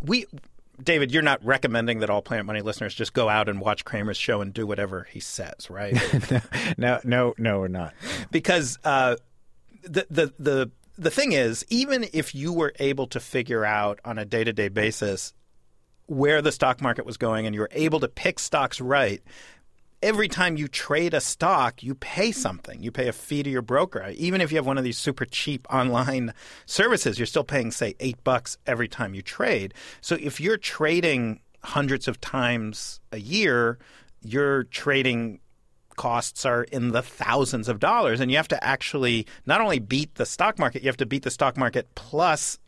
we 0.00 0.26
David, 0.82 1.12
you're 1.12 1.22
not 1.22 1.44
recommending 1.44 2.00
that 2.00 2.10
all 2.10 2.22
Planet 2.22 2.46
Money 2.46 2.60
listeners 2.60 2.94
just 2.94 3.12
go 3.12 3.28
out 3.28 3.48
and 3.48 3.60
watch 3.60 3.84
Cramer's 3.84 4.16
show 4.16 4.40
and 4.40 4.52
do 4.52 4.66
whatever 4.66 5.06
he 5.10 5.20
says, 5.20 5.70
right? 5.70 5.96
no, 6.78 7.00
no, 7.04 7.34
no, 7.38 7.60
we're 7.60 7.68
not. 7.68 7.94
Because 8.30 8.78
uh, 8.84 9.16
the 9.82 10.06
the 10.10 10.32
the 10.38 10.70
the 10.98 11.10
thing 11.10 11.32
is, 11.32 11.64
even 11.68 12.06
if 12.12 12.34
you 12.34 12.52
were 12.52 12.72
able 12.78 13.06
to 13.08 13.20
figure 13.20 13.64
out 13.64 14.00
on 14.04 14.18
a 14.18 14.24
day 14.24 14.44
to 14.44 14.52
day 14.52 14.68
basis 14.68 15.32
where 16.06 16.40
the 16.40 16.52
stock 16.52 16.80
market 16.80 17.04
was 17.04 17.16
going 17.16 17.46
and 17.46 17.54
you 17.54 17.60
were 17.60 17.70
able 17.72 18.00
to 18.00 18.08
pick 18.08 18.38
stocks 18.38 18.80
right, 18.80 19.22
every 20.02 20.28
time 20.28 20.56
you 20.56 20.68
trade 20.68 21.14
a 21.14 21.20
stock, 21.20 21.82
you 21.82 21.94
pay 21.94 22.32
something. 22.32 22.82
You 22.82 22.90
pay 22.90 23.08
a 23.08 23.12
fee 23.12 23.42
to 23.42 23.50
your 23.50 23.62
broker. 23.62 24.12
Even 24.16 24.40
if 24.40 24.50
you 24.50 24.56
have 24.56 24.66
one 24.66 24.78
of 24.78 24.84
these 24.84 24.98
super 24.98 25.24
cheap 25.24 25.66
online 25.72 26.34
services, 26.66 27.18
you're 27.18 27.26
still 27.26 27.44
paying, 27.44 27.70
say, 27.70 27.94
eight 28.00 28.22
bucks 28.24 28.58
every 28.66 28.88
time 28.88 29.14
you 29.14 29.22
trade. 29.22 29.74
So 30.00 30.16
if 30.20 30.40
you're 30.40 30.58
trading 30.58 31.40
hundreds 31.62 32.06
of 32.08 32.20
times 32.20 33.00
a 33.12 33.18
year, 33.18 33.78
your 34.22 34.64
trading 34.64 35.40
costs 35.96 36.44
are 36.44 36.64
in 36.64 36.92
the 36.92 37.02
thousands 37.02 37.68
of 37.68 37.80
dollars. 37.80 38.20
And 38.20 38.30
you 38.30 38.36
have 38.36 38.48
to 38.48 38.64
actually 38.64 39.26
not 39.46 39.60
only 39.60 39.78
beat 39.78 40.14
the 40.14 40.26
stock 40.26 40.58
market, 40.58 40.82
you 40.82 40.88
have 40.88 40.96
to 40.98 41.06
beat 41.06 41.22
the 41.22 41.30
stock 41.30 41.56
market 41.56 41.88
plus 41.94 42.58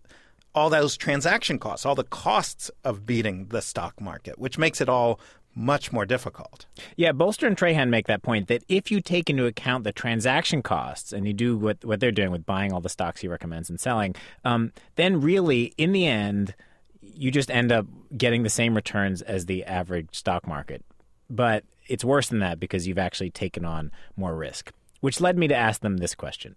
all 0.54 0.70
those 0.70 0.96
transaction 0.96 1.58
costs, 1.58 1.86
all 1.86 1.94
the 1.94 2.04
costs 2.04 2.70
of 2.82 3.06
beating 3.06 3.46
the 3.46 3.62
stock 3.62 4.00
market, 4.00 4.38
which 4.38 4.58
makes 4.58 4.80
it 4.80 4.88
all 4.88 5.20
much 5.58 5.92
more 5.92 6.06
difficult. 6.06 6.66
Yeah, 6.96 7.10
Bolster 7.10 7.46
and 7.46 7.56
Trahan 7.56 7.88
make 7.88 8.06
that 8.06 8.22
point 8.22 8.46
that 8.46 8.62
if 8.68 8.92
you 8.92 9.00
take 9.00 9.28
into 9.28 9.44
account 9.44 9.82
the 9.82 9.92
transaction 9.92 10.62
costs 10.62 11.12
and 11.12 11.26
you 11.26 11.32
do 11.32 11.56
what, 11.58 11.84
what 11.84 11.98
they're 11.98 12.12
doing 12.12 12.30
with 12.30 12.46
buying 12.46 12.72
all 12.72 12.80
the 12.80 12.88
stocks 12.88 13.20
he 13.20 13.28
recommends 13.28 13.68
and 13.68 13.80
selling, 13.80 14.14
um, 14.44 14.72
then 14.94 15.20
really, 15.20 15.74
in 15.76 15.90
the 15.90 16.06
end, 16.06 16.54
you 17.02 17.32
just 17.32 17.50
end 17.50 17.72
up 17.72 17.86
getting 18.16 18.44
the 18.44 18.48
same 18.48 18.74
returns 18.74 19.20
as 19.20 19.46
the 19.46 19.64
average 19.64 20.14
stock 20.14 20.46
market. 20.46 20.84
But 21.28 21.64
it's 21.88 22.04
worse 22.04 22.28
than 22.28 22.38
that 22.38 22.60
because 22.60 22.86
you've 22.86 22.96
actually 22.96 23.30
taken 23.30 23.64
on 23.64 23.90
more 24.16 24.36
risk, 24.36 24.72
which 25.00 25.20
led 25.20 25.36
me 25.36 25.48
to 25.48 25.56
ask 25.56 25.80
them 25.80 25.96
this 25.96 26.14
question. 26.14 26.54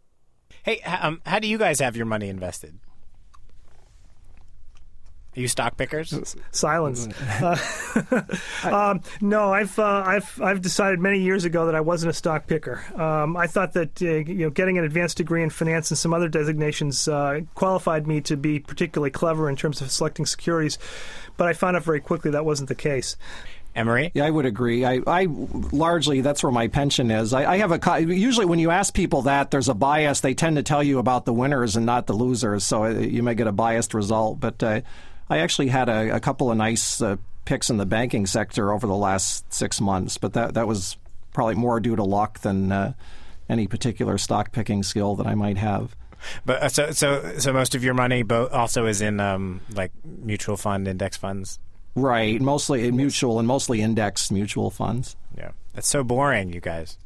Hey, 0.63 0.79
um, 0.81 1.21
how 1.25 1.39
do 1.39 1.47
you 1.47 1.57
guys 1.57 1.79
have 1.79 1.95
your 1.95 2.05
money 2.05 2.29
invested? 2.29 2.77
Are 5.36 5.39
you 5.39 5.48
stock 5.48 5.78
pickers? 5.78 6.36
Silence. 6.52 7.08
Uh, 7.08 7.58
um, 8.63 9.02
no, 9.22 9.54
I've 9.54 9.80
uh, 9.80 10.04
I've 10.06 10.41
I've 10.41 10.62
decided 10.62 11.00
many 11.00 11.22
years 11.22 11.46
ago 11.46 11.67
that 11.67 11.76
I 11.76 11.80
wasn't 11.80 12.10
a 12.10 12.13
stock 12.13 12.48
picker. 12.48 12.84
Um, 13.02 13.38
I 13.38 13.48
thought 13.48 13.72
that 13.74 14.02
uh, 14.02 14.06
you 14.06 14.46
know 14.46 14.50
getting 14.50 14.78
an 14.78 14.84
advanced 14.84 15.17
degree 15.17 15.41
in 15.41 15.50
finance 15.50 15.89
and 15.89 15.98
some 15.98 16.13
other 16.13 16.28
designations 16.28 17.08
uh, 17.08 17.41
qualified 17.56 18.08
me 18.08 18.20
to 18.22 18.36
be 18.36 18.60
particularly 18.60 19.12
clever 19.12 19.50
in 19.50 19.56
terms 19.56 19.80
of 19.80 19.89
selecting 19.89 20.26
securities, 20.26 20.78
but 21.38 21.48
I 21.48 21.54
found 21.54 21.78
out 21.78 21.84
very 21.84 22.02
quickly 22.02 22.32
that 22.32 22.44
wasn't 22.44 22.67
the 22.67 22.76
case. 22.76 23.15
Emery? 23.74 24.12
Yeah, 24.13 24.26
I 24.26 24.30
would 24.30 24.46
agree. 24.46 24.84
I, 24.84 25.00
I 25.08 25.28
largely 25.30 26.20
that's 26.20 26.44
where 26.44 26.52
my 26.52 26.67
pension 26.67 27.10
is. 27.10 27.32
I, 27.32 27.54
I, 27.54 27.58
have 27.60 27.72
a 27.72 28.02
usually 28.02 28.46
when 28.46 28.60
you 28.60 28.70
ask 28.70 28.94
people 28.94 29.22
that 29.22 29.50
there's 29.50 29.70
a 29.70 29.74
bias, 29.74 30.20
they 30.20 30.34
tend 30.34 30.58
to 30.58 30.63
tell 30.63 30.84
you 30.84 31.00
about 31.00 31.24
the 31.24 31.32
winners 31.32 31.78
and 31.78 31.86
not 31.86 32.06
the 32.06 32.13
losers. 32.13 32.65
So 32.65 32.84
uh, 32.84 32.89
you 32.89 33.24
may 33.24 33.34
get 33.34 33.48
a 33.48 33.54
biased 33.54 33.94
result, 33.94 34.41
but. 34.41 34.62
Uh, 34.62 34.82
I 35.32 35.38
actually 35.38 35.70
had 35.70 35.88
a, 35.88 36.17
a 36.17 36.20
couple 36.20 36.52
of 36.52 36.58
nice 36.58 37.02
uh, 37.02 37.15
picks 37.46 37.70
in 37.70 37.78
the 37.78 37.86
banking 37.86 38.26
sector 38.26 38.74
over 38.74 38.86
the 38.86 38.96
last 38.96 39.52
six 39.54 39.80
months, 39.80 40.17
but 40.17 40.34
that 40.34 40.56
that 40.56 40.67
was 40.67 40.98
probably 41.32 41.56
more 41.56 41.80
due 41.80 41.96
to 41.96 42.04
luck 42.04 42.39
than 42.39 42.70
uh, 42.70 42.94
any 43.48 43.65
particular 43.65 44.17
stock 44.17 44.52
picking 44.52 44.84
skill 44.84 45.15
that 45.15 45.26
I 45.26 45.36
might 45.36 45.56
have. 45.56 45.96
But 46.46 46.62
uh, 46.62 46.67
so 46.67 46.91
so 46.91 47.38
so 47.39 47.54
most 47.54 47.76
of 47.76 47.82
your 47.82 47.94
money 47.94 48.24
bo- 48.24 48.48
also 48.48 48.88
is 48.88 49.00
in 49.00 49.22
um, 49.22 49.62
like 49.74 49.94
mutual 50.04 50.58
fund 50.58 50.86
index 50.86 51.15
funds. 51.15 51.60
Right, 51.96 52.41
mostly 52.41 52.91
mutual 52.91 53.39
and 53.39 53.48
mostly 53.48 53.82
index 53.82 54.32
mutual 54.32 54.70
funds. 54.70 55.15
Yeah, 55.38 55.52
that's 55.74 55.88
so 55.88 56.04
boring, 56.04 56.52
you 56.52 56.60
guys. 56.60 56.98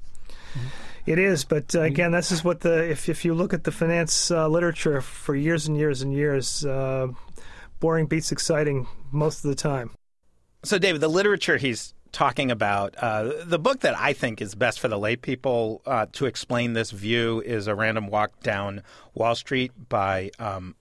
It 1.05 1.19
is, 1.19 1.43
but 1.43 1.75
uh, 1.75 1.81
again, 1.81 2.11
this 2.11 2.31
is 2.31 2.43
what 2.43 2.61
the 2.61 2.89
if 2.89 3.07
if 3.07 3.23
you 3.23 3.35
look 3.35 3.53
at 3.53 3.65
the 3.65 3.71
finance 3.71 4.31
uh, 4.31 4.47
literature 4.47 5.01
for 5.01 5.35
years 5.35 5.67
and 5.67 5.77
years 5.77 6.01
and 6.01 6.11
years, 6.11 6.65
uh, 6.65 7.09
boring 7.85 8.07
beats 8.07 8.31
exciting 8.31 8.87
most 9.11 9.45
of 9.45 9.49
the 9.51 9.55
time. 9.55 9.91
So, 10.63 10.79
David, 10.79 11.01
the 11.01 11.07
literature 11.07 11.57
he's 11.57 11.93
talking 12.11 12.49
about, 12.49 12.95
uh, 12.97 13.31
the 13.45 13.59
book 13.59 13.81
that 13.81 13.95
I 13.95 14.11
think 14.11 14.41
is 14.41 14.55
best 14.55 14.79
for 14.79 14.87
the 14.87 14.97
lay 14.97 15.15
people 15.15 15.83
uh, 15.85 16.07
to 16.13 16.25
explain 16.25 16.73
this 16.73 16.89
view 16.89 17.43
is 17.45 17.67
A 17.67 17.75
Random 17.75 18.07
Walk 18.07 18.41
Down 18.41 18.81
Wall 19.13 19.35
Street 19.35 19.71
by 19.87 20.31
um, 20.39 20.73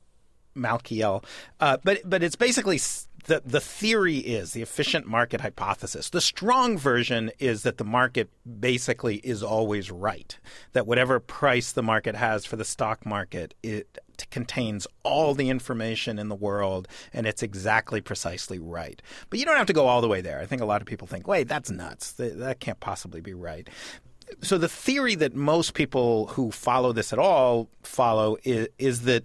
Malkiel. 0.56 1.22
Uh, 1.60 1.76
but, 1.84 2.00
but 2.06 2.22
it's 2.22 2.36
basically 2.36 2.78
the, 3.24 3.42
the 3.44 3.60
theory 3.60 4.18
is 4.18 4.52
the 4.52 4.62
efficient 4.62 5.06
market 5.06 5.40
hypothesis. 5.40 6.10
The 6.10 6.20
strong 6.20 6.78
version 6.78 7.30
is 7.38 7.62
that 7.62 7.78
the 7.78 7.84
market 7.84 8.30
basically 8.60 9.16
is 9.16 9.42
always 9.42 9.90
right. 9.90 10.38
That 10.72 10.86
whatever 10.86 11.20
price 11.20 11.72
the 11.72 11.82
market 11.82 12.14
has 12.14 12.44
for 12.44 12.56
the 12.56 12.64
stock 12.64 13.06
market, 13.06 13.54
it 13.62 13.98
contains 14.30 14.86
all 15.02 15.34
the 15.34 15.50
information 15.50 16.18
in 16.18 16.28
the 16.28 16.34
world 16.34 16.86
and 17.12 17.26
it's 17.26 17.42
exactly 17.42 18.00
precisely 18.00 18.58
right. 18.58 19.00
But 19.30 19.38
you 19.38 19.44
don't 19.44 19.56
have 19.56 19.66
to 19.66 19.72
go 19.72 19.86
all 19.86 20.00
the 20.00 20.08
way 20.08 20.20
there. 20.20 20.40
I 20.40 20.46
think 20.46 20.62
a 20.62 20.66
lot 20.66 20.80
of 20.80 20.86
people 20.86 21.06
think, 21.06 21.26
wait, 21.26 21.48
that's 21.48 21.70
nuts. 21.70 22.12
That 22.12 22.60
can't 22.60 22.80
possibly 22.80 23.20
be 23.20 23.34
right 23.34 23.68
so 24.42 24.58
the 24.58 24.68
theory 24.68 25.14
that 25.16 25.34
most 25.34 25.74
people 25.74 26.28
who 26.28 26.50
follow 26.50 26.92
this 26.92 27.12
at 27.12 27.18
all 27.18 27.68
follow 27.82 28.36
is, 28.42 28.68
is, 28.78 29.02
that 29.02 29.24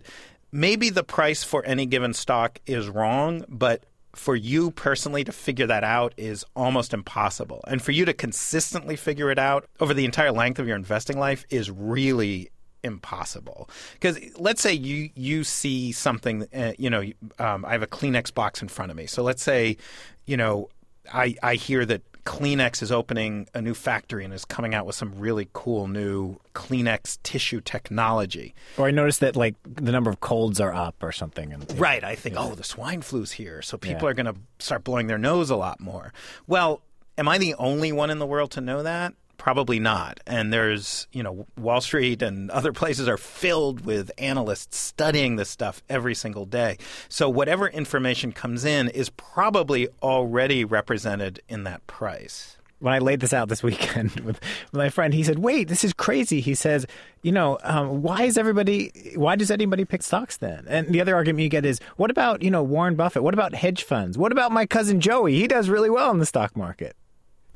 maybe 0.52 0.90
the 0.90 1.04
price 1.04 1.44
for 1.44 1.64
any 1.66 1.86
given 1.86 2.14
stock 2.14 2.60
is 2.66 2.90
wrong, 2.90 3.46
but 3.48 3.84
for 4.20 4.36
you 4.36 4.70
personally 4.72 5.24
to 5.24 5.32
figure 5.32 5.66
that 5.66 5.84
out 5.84 6.14
is 6.18 6.46
almost 6.54 6.94
impossible. 6.94 7.64
And 7.68 7.82
for 7.82 7.94
you 7.94 8.04
to 8.04 8.14
consistently 8.14 8.98
figure 8.98 9.32
it 9.32 9.40
out 9.40 9.66
over 9.80 9.94
the 9.94 10.04
entire 10.04 10.34
length 10.34 10.60
of 10.60 10.68
your 10.68 10.76
investing 10.76 11.18
life 11.18 11.46
is 11.50 11.72
really 11.72 12.52
impossible. 12.84 13.70
Because 13.94 14.20
let's 14.38 14.62
say 14.62 14.74
you 14.74 15.10
you 15.16 15.46
see 15.46 15.94
something, 15.94 16.46
uh, 16.54 16.74
you 16.78 16.90
know, 16.90 17.04
um, 17.40 17.64
I 17.64 17.72
have 17.72 17.82
a 17.82 17.88
Kleenex 17.88 18.34
box 18.34 18.62
in 18.62 18.68
front 18.68 18.92
of 18.92 18.98
me. 18.98 19.08
So 19.08 19.24
let's 19.24 19.42
say, 19.42 19.78
you 20.26 20.36
know, 20.36 20.68
I 21.14 21.36
I 21.42 21.56
hear 21.56 21.86
that 21.86 22.02
Kleenex 22.26 22.82
is 22.82 22.92
opening 22.92 23.48
a 23.54 23.62
new 23.62 23.74
factory 23.74 24.24
and 24.24 24.34
is 24.34 24.46
coming 24.46 24.76
out 24.76 24.86
with 24.86 24.96
some 24.96 25.18
really 25.18 25.50
cool 25.54 25.88
new 25.88 26.38
Kleenex 26.54 27.18
tissue 27.24 27.62
technology. 27.62 28.54
Or 28.78 28.88
I 28.88 28.92
noticed 28.92 29.20
that 29.22 29.36
like 29.36 29.56
the 29.64 29.92
number 29.92 30.10
of 30.10 30.20
colds 30.20 30.60
are 30.60 30.74
up 30.74 31.02
or 31.02 31.12
something. 31.12 31.54
And, 31.54 31.80
right. 31.80 32.04
I 32.04 32.16
think, 32.16 32.36
oh, 32.38 32.56
the 32.56 32.64
swine 32.64 33.02
flu's 33.02 33.32
here, 33.32 33.62
so 33.62 33.78
people 33.78 34.04
yeah. 34.04 34.10
are 34.12 34.14
going 34.14 34.26
to 34.26 34.36
start 34.60 34.84
blowing 34.84 35.08
their 35.08 35.18
nose 35.18 35.50
a 35.50 35.56
lot 35.56 35.80
more. 35.80 36.14
Well, 36.48 36.82
am 37.18 37.28
I 37.28 37.38
the 37.38 37.56
only 37.56 37.92
one 37.92 38.10
in 38.10 38.20
the 38.20 38.28
world 38.28 38.52
to 38.52 38.62
know 38.62 38.84
that? 38.84 39.14
Probably 39.40 39.80
not. 39.80 40.20
And 40.28 40.54
there's, 40.54 41.08
you 41.12 41.24
know, 41.24 41.48
Wall 41.58 41.82
Street 41.82 42.22
and 42.22 42.52
other 42.52 42.74
places 42.74 43.08
are 43.08 43.18
filled 43.18 43.86
with 43.86 44.12
analysts 44.18 44.78
studying 44.78 45.38
this 45.38 45.50
stuff 45.50 45.82
every 45.90 46.14
single 46.14 46.46
day. 46.46 46.78
So 47.08 47.30
whatever 47.30 47.68
information 47.68 48.34
comes 48.34 48.66
in 48.66 48.90
is 48.90 49.10
probably 49.10 49.88
already 50.04 50.66
represented 50.66 51.42
in 51.48 51.64
that 51.64 51.88
price 51.88 52.58
when 52.80 52.94
I 52.94 53.00
laid 53.00 53.20
this 53.20 53.34
out 53.34 53.50
this 53.50 53.62
weekend 53.62 54.20
with, 54.26 54.40
my 54.72 54.90
friend, 54.90 55.14
he 55.14 55.24
said, 55.24 55.40
"Wait, 55.40 55.68
this 55.68 55.84
is 55.84 55.94
crazy." 55.94 56.40
He 56.40 56.56
says, 56.56 56.86
"You 57.22 57.32
know, 57.32 57.58
um, 57.64 58.02
why 58.02 58.24
is 58.24 58.38
everybody? 58.38 58.92
Why 59.16 59.36
does 59.36 59.52
anybody 59.52 59.86
pick 59.86 60.02
stocks 60.02 60.38
then?" 60.38 60.66
And 60.68 60.88
the 60.88 61.02
other 61.02 61.16
argument 61.16 61.44
you 61.44 61.50
get 61.50 61.66
is, 61.66 61.80
"What 61.98 62.10
about 62.10 62.42
you 62.42 62.50
know 62.50 62.64
Warren 62.64 62.96
Buffett? 62.96 63.24
What 63.24 63.34
about 63.34 63.54
hedge 63.54 63.84
funds? 63.84 64.18
What 64.18 64.32
about 64.32 64.52
my 64.52 64.66
cousin 64.66 65.02
Joey? 65.02 65.36
He 65.36 65.48
does 65.48 65.70
really 65.70 65.90
well 65.90 66.12
in 66.12 66.20
the 66.20 66.26
stock 66.26 66.56
market." 66.56 66.96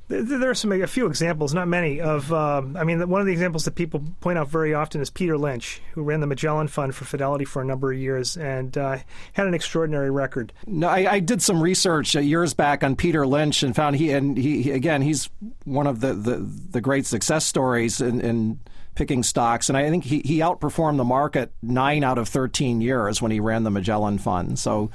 There 0.09 0.49
are 0.49 0.53
some 0.53 0.71
a 0.73 0.85
few 0.85 1.07
examples, 1.07 1.53
not 1.53 1.67
many, 1.69 2.01
of. 2.01 2.31
Um, 2.33 2.75
I 2.75 2.83
mean, 2.83 3.07
one 3.07 3.21
of 3.21 3.25
the 3.25 3.31
examples 3.31 3.63
that 3.65 3.75
people 3.75 4.03
point 4.19 4.37
out 4.37 4.49
very 4.49 4.73
often 4.73 4.99
is 4.99 5.09
Peter 5.09 5.37
Lynch, 5.37 5.81
who 5.93 6.03
ran 6.03 6.19
the 6.19 6.27
Magellan 6.27 6.67
Fund 6.67 6.93
for 6.93 7.05
Fidelity 7.05 7.45
for 7.45 7.61
a 7.61 7.65
number 7.65 7.91
of 7.91 7.97
years 7.97 8.35
and 8.35 8.77
uh, 8.77 8.97
had 9.31 9.47
an 9.47 9.53
extraordinary 9.53 10.11
record. 10.11 10.51
No, 10.67 10.89
I, 10.89 11.13
I 11.13 11.19
did 11.19 11.41
some 11.41 11.63
research 11.63 12.17
uh, 12.17 12.19
years 12.19 12.53
back 12.53 12.83
on 12.83 12.97
Peter 12.97 13.25
Lynch 13.25 13.63
and 13.63 13.73
found 13.73 13.95
he 13.95 14.11
and 14.11 14.37
he, 14.37 14.61
he 14.61 14.71
again 14.71 15.01
he's 15.01 15.29
one 15.63 15.87
of 15.87 16.01
the, 16.01 16.13
the, 16.13 16.37
the 16.37 16.81
great 16.81 17.05
success 17.05 17.45
stories 17.45 18.01
in, 18.01 18.19
in 18.19 18.59
picking 18.95 19.23
stocks, 19.23 19.69
and 19.69 19.77
I 19.77 19.89
think 19.89 20.03
he, 20.03 20.19
he 20.19 20.39
outperformed 20.39 20.97
the 20.97 21.05
market 21.05 21.51
nine 21.61 22.03
out 22.03 22.17
of 22.17 22.27
thirteen 22.27 22.81
years 22.81 23.21
when 23.21 23.31
he 23.31 23.39
ran 23.39 23.63
the 23.63 23.71
Magellan 23.71 24.17
Fund. 24.17 24.59
So 24.59 24.91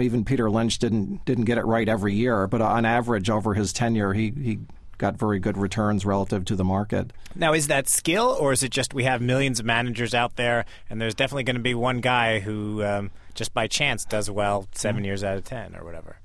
know, 0.00 0.04
even 0.04 0.24
Peter 0.24 0.50
Lynch 0.50 0.78
didn't 0.78 1.24
didn't 1.24 1.44
get 1.44 1.58
it 1.58 1.64
right 1.64 1.88
every 1.88 2.14
year, 2.14 2.46
but 2.46 2.60
on 2.60 2.84
average 2.84 3.30
over 3.30 3.54
his 3.54 3.72
tenure, 3.72 4.12
he 4.12 4.30
he 4.30 4.58
got 4.98 5.16
very 5.16 5.38
good 5.38 5.58
returns 5.58 6.06
relative 6.06 6.44
to 6.46 6.56
the 6.56 6.64
market. 6.64 7.12
Now, 7.34 7.52
is 7.52 7.66
that 7.66 7.88
skill, 7.88 8.36
or 8.38 8.52
is 8.52 8.62
it 8.62 8.70
just 8.70 8.94
we 8.94 9.04
have 9.04 9.20
millions 9.20 9.60
of 9.60 9.66
managers 9.66 10.14
out 10.14 10.36
there, 10.36 10.64
and 10.88 11.00
there's 11.00 11.14
definitely 11.14 11.44
going 11.44 11.56
to 11.56 11.62
be 11.62 11.74
one 11.74 12.00
guy 12.00 12.40
who 12.40 12.82
um, 12.84 13.10
just 13.34 13.52
by 13.52 13.66
chance 13.66 14.04
does 14.04 14.30
well 14.30 14.68
7 14.72 14.96
mm-hmm. 14.96 15.04
years 15.04 15.24
out 15.24 15.36
of 15.36 15.44
ten 15.44 15.74
or 15.76 15.84
whatever? 15.84 16.16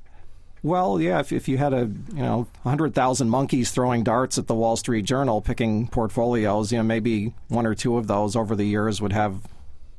Well, 0.61 0.99
yeah. 0.99 1.19
If, 1.19 1.31
if 1.31 1.47
you 1.47 1.57
had 1.57 1.73
a 1.73 1.89
you 2.13 2.21
know 2.21 2.47
hundred 2.63 2.93
thousand 2.93 3.29
monkeys 3.29 3.71
throwing 3.71 4.03
darts 4.03 4.37
at 4.37 4.47
the 4.47 4.55
Wall 4.55 4.75
Street 4.75 5.05
Journal 5.05 5.41
picking 5.41 5.87
portfolios, 5.87 6.71
you 6.71 6.77
know 6.77 6.83
maybe 6.83 7.33
one 7.47 7.65
or 7.65 7.75
two 7.75 7.97
of 7.97 8.07
those 8.07 8.35
over 8.35 8.55
the 8.55 8.65
years 8.65 9.01
would 9.01 9.13
have 9.13 9.41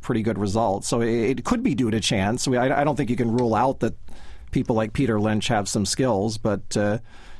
pretty 0.00 0.22
good 0.22 0.38
results. 0.38 0.88
So 0.88 1.00
it, 1.00 1.38
it 1.38 1.44
could 1.44 1.62
be 1.62 1.74
due 1.74 1.90
to 1.90 2.00
chance. 2.00 2.46
I, 2.48 2.80
I, 2.80 2.84
don't 2.84 2.96
think 2.96 3.10
you 3.10 3.16
can 3.16 3.30
rule 3.30 3.54
out 3.54 3.80
that 3.80 3.94
people 4.50 4.76
like 4.76 4.92
Peter 4.92 5.20
Lynch 5.20 5.48
have 5.48 5.68
some 5.68 5.86
skills, 5.86 6.38
but 6.38 6.76
uh, 6.76 6.98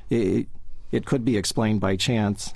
it, 0.08 0.46
it 0.92 1.06
could 1.06 1.24
be 1.24 1.36
explained 1.36 1.80
by 1.80 1.96
chance. 1.96 2.52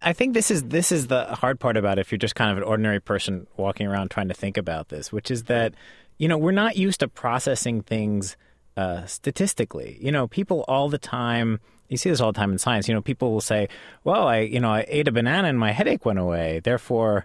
I 0.00 0.12
think 0.12 0.34
this 0.34 0.50
is 0.50 0.64
this 0.64 0.92
is 0.92 1.08
the 1.08 1.24
hard 1.34 1.58
part 1.58 1.76
about 1.76 1.98
it 1.98 2.02
if 2.02 2.12
you're 2.12 2.18
just 2.18 2.36
kind 2.36 2.52
of 2.52 2.56
an 2.58 2.62
ordinary 2.62 3.00
person 3.00 3.48
walking 3.56 3.86
around 3.86 4.10
trying 4.10 4.28
to 4.28 4.34
think 4.34 4.56
about 4.56 4.90
this, 4.90 5.12
which 5.12 5.30
is 5.30 5.44
that 5.44 5.74
you 6.18 6.28
know 6.28 6.38
we're 6.38 6.52
not 6.52 6.76
used 6.76 7.00
to 7.00 7.08
processing 7.08 7.82
things 7.82 8.36
uh, 8.76 9.06
statistically. 9.06 9.98
You 10.00 10.12
know, 10.12 10.28
people 10.28 10.64
all 10.68 10.88
the 10.88 10.98
time. 10.98 11.58
You 11.88 11.96
see 11.96 12.10
this 12.10 12.20
all 12.20 12.32
the 12.32 12.38
time 12.38 12.52
in 12.52 12.58
science. 12.58 12.86
You 12.86 12.94
know, 12.94 13.00
people 13.00 13.32
will 13.32 13.40
say, 13.40 13.68
"Well, 14.04 14.28
I 14.28 14.40
you 14.40 14.60
know 14.60 14.70
I 14.70 14.84
ate 14.86 15.08
a 15.08 15.12
banana 15.12 15.48
and 15.48 15.58
my 15.58 15.72
headache 15.72 16.04
went 16.06 16.18
away. 16.18 16.60
Therefore." 16.62 17.24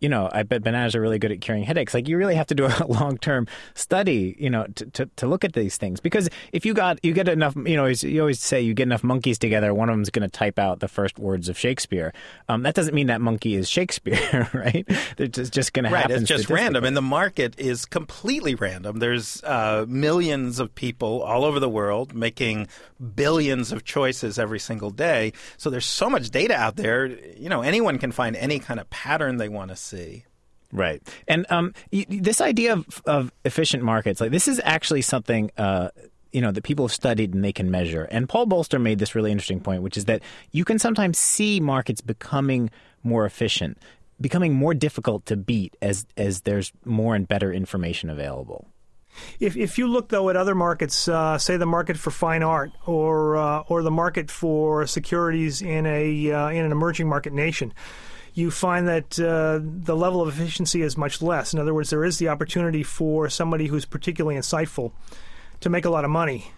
You 0.00 0.08
know, 0.08 0.28
I 0.32 0.42
bet 0.42 0.62
bananas 0.62 0.94
are 0.94 1.00
really 1.00 1.18
good 1.18 1.32
at 1.32 1.40
curing 1.40 1.64
headaches. 1.64 1.94
Like 1.94 2.08
you 2.08 2.16
really 2.16 2.34
have 2.34 2.46
to 2.48 2.54
do 2.54 2.66
a 2.66 2.86
long 2.88 3.18
term 3.18 3.46
study, 3.74 4.36
you 4.38 4.50
know, 4.50 4.66
to, 4.76 4.86
to, 4.86 5.06
to, 5.16 5.26
look 5.26 5.44
at 5.44 5.52
these 5.52 5.76
things. 5.76 6.00
Because 6.00 6.28
if 6.52 6.64
you 6.64 6.74
got 6.74 7.04
you 7.04 7.12
get 7.12 7.28
enough, 7.28 7.54
you 7.56 7.76
know, 7.76 7.86
you 7.86 8.20
always 8.20 8.40
say 8.40 8.60
you 8.60 8.74
get 8.74 8.84
enough 8.84 9.04
monkeys 9.04 9.38
together, 9.38 9.74
one 9.74 9.88
of 9.88 9.96
them's 9.96 10.10
going 10.10 10.28
to 10.28 10.36
type 10.36 10.58
out 10.58 10.80
the 10.80 10.88
first 10.88 11.18
words 11.18 11.48
of 11.48 11.58
Shakespeare. 11.58 12.12
Um, 12.48 12.62
that 12.62 12.74
doesn't 12.74 12.94
mean 12.94 13.08
that 13.08 13.20
monkey 13.20 13.54
is 13.54 13.68
Shakespeare, 13.78 14.48
right? 14.54 14.84
It's 15.18 15.36
just, 15.36 15.52
just 15.52 15.72
going 15.72 15.84
to 15.84 15.90
right, 15.90 16.02
happen. 16.02 16.16
It's 16.16 16.28
just 16.28 16.48
random, 16.48 16.84
and 16.84 16.96
the 16.96 17.02
market 17.02 17.58
is 17.58 17.84
completely 17.84 18.54
random. 18.54 18.98
There's 18.98 19.42
uh, 19.44 19.84
millions 19.88 20.60
of 20.60 20.74
people 20.74 21.22
all 21.22 21.44
over 21.44 21.60
the 21.60 21.68
world 21.68 22.14
making 22.14 22.68
billions 23.14 23.72
of 23.72 23.84
choices 23.84 24.38
every 24.38 24.58
single 24.58 24.90
day. 24.90 25.32
So 25.56 25.70
there's 25.70 25.86
so 25.86 26.08
much 26.08 26.30
data 26.30 26.54
out 26.54 26.76
there. 26.76 27.06
You 27.06 27.48
know, 27.48 27.62
anyone 27.62 27.98
can 27.98 28.12
find 28.12 28.36
any 28.36 28.58
kind 28.58 28.80
of 28.80 28.88
pattern 28.90 29.36
they 29.36 29.48
want 29.48 29.70
to 29.70 29.76
see. 29.88 30.24
Right, 30.70 31.02
and 31.26 31.46
um, 31.48 31.72
this 31.90 32.42
idea 32.42 32.74
of, 32.74 33.02
of 33.06 33.32
efficient 33.44 33.82
markets, 33.82 34.20
like 34.20 34.32
this 34.32 34.46
is 34.46 34.60
actually 34.64 35.00
something 35.00 35.50
uh, 35.56 35.88
you 36.32 36.40
know 36.40 36.52
that 36.52 36.62
people 36.62 36.86
have 36.86 36.92
studied 36.92 37.34
and 37.34 37.42
they 37.42 37.52
can 37.52 37.70
measure. 37.70 38.04
And 38.04 38.28
Paul 38.28 38.46
Bolster 38.46 38.78
made 38.78 38.98
this 38.98 39.14
really 39.14 39.32
interesting 39.32 39.60
point, 39.60 39.82
which 39.82 39.96
is 39.96 40.04
that 40.06 40.22
you 40.52 40.64
can 40.64 40.78
sometimes 40.78 41.18
see 41.18 41.60
markets 41.60 42.00
becoming 42.00 42.70
more 43.02 43.24
efficient, 43.24 43.78
becoming 44.20 44.52
more 44.54 44.74
difficult 44.74 45.26
to 45.26 45.36
beat 45.36 45.76
as 45.80 46.06
as 46.16 46.42
there's 46.42 46.72
more 46.84 47.14
and 47.14 47.26
better 47.26 47.52
information 47.52 48.10
available. 48.10 48.68
If 49.40 49.56
if 49.56 49.78
you 49.78 49.88
look 49.88 50.08
though 50.10 50.28
at 50.28 50.36
other 50.36 50.54
markets, 50.54 51.08
uh, 51.08 51.38
say 51.38 51.56
the 51.56 51.66
market 51.66 51.96
for 51.96 52.10
fine 52.10 52.42
art 52.42 52.70
or 52.86 53.36
uh, 53.36 53.60
or 53.68 53.82
the 53.82 53.90
market 53.90 54.30
for 54.30 54.86
securities 54.86 55.62
in 55.62 55.86
a 55.86 56.30
uh, 56.30 56.48
in 56.48 56.64
an 56.64 56.72
emerging 56.72 57.08
market 57.08 57.32
nation, 57.32 57.72
you 58.38 58.52
find 58.52 58.86
that 58.86 59.18
uh, 59.18 59.58
the 59.60 59.96
level 59.96 60.22
of 60.22 60.28
efficiency 60.28 60.80
is 60.80 60.96
much 60.96 61.20
less. 61.20 61.52
In 61.52 61.58
other 61.58 61.74
words, 61.74 61.90
there 61.90 62.04
is 62.04 62.18
the 62.18 62.28
opportunity 62.28 62.84
for 62.84 63.28
somebody 63.28 63.66
who's 63.66 63.84
particularly 63.84 64.38
insightful 64.38 64.92
to 65.58 65.68
make 65.68 65.84
a 65.84 65.90
lot 65.90 66.04
of 66.04 66.10
money. 66.10 66.52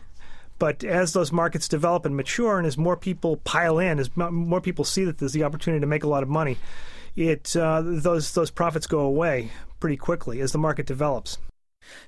But 0.59 0.85
as 0.85 1.15
those 1.15 1.33
markets 1.33 1.69
develop 1.69 2.05
and 2.05 2.15
mature, 2.15 2.59
and 2.59 2.67
as 2.67 2.77
more 2.77 2.99
people 2.99 3.39
pile 3.39 3.79
in, 3.79 3.99
as 3.99 4.15
more 4.15 4.61
people 4.61 4.85
see 4.85 5.05
that 5.05 5.17
there's 5.17 5.33
the 5.33 5.43
opportunity 5.43 5.81
to 5.81 5.87
make 5.87 6.05
a 6.05 6.09
lot 6.09 6.23
of 6.23 6.29
money, 6.29 6.59
it 7.17 7.57
uh, 7.57 7.81
those 7.83 8.35
those 8.35 8.51
profits 8.51 8.87
go 8.87 9.01
away 9.01 9.51
pretty 9.81 9.97
quickly 9.97 10.43
as 10.43 10.53
the 10.53 10.59
market 10.59 10.85
develops. 10.85 11.39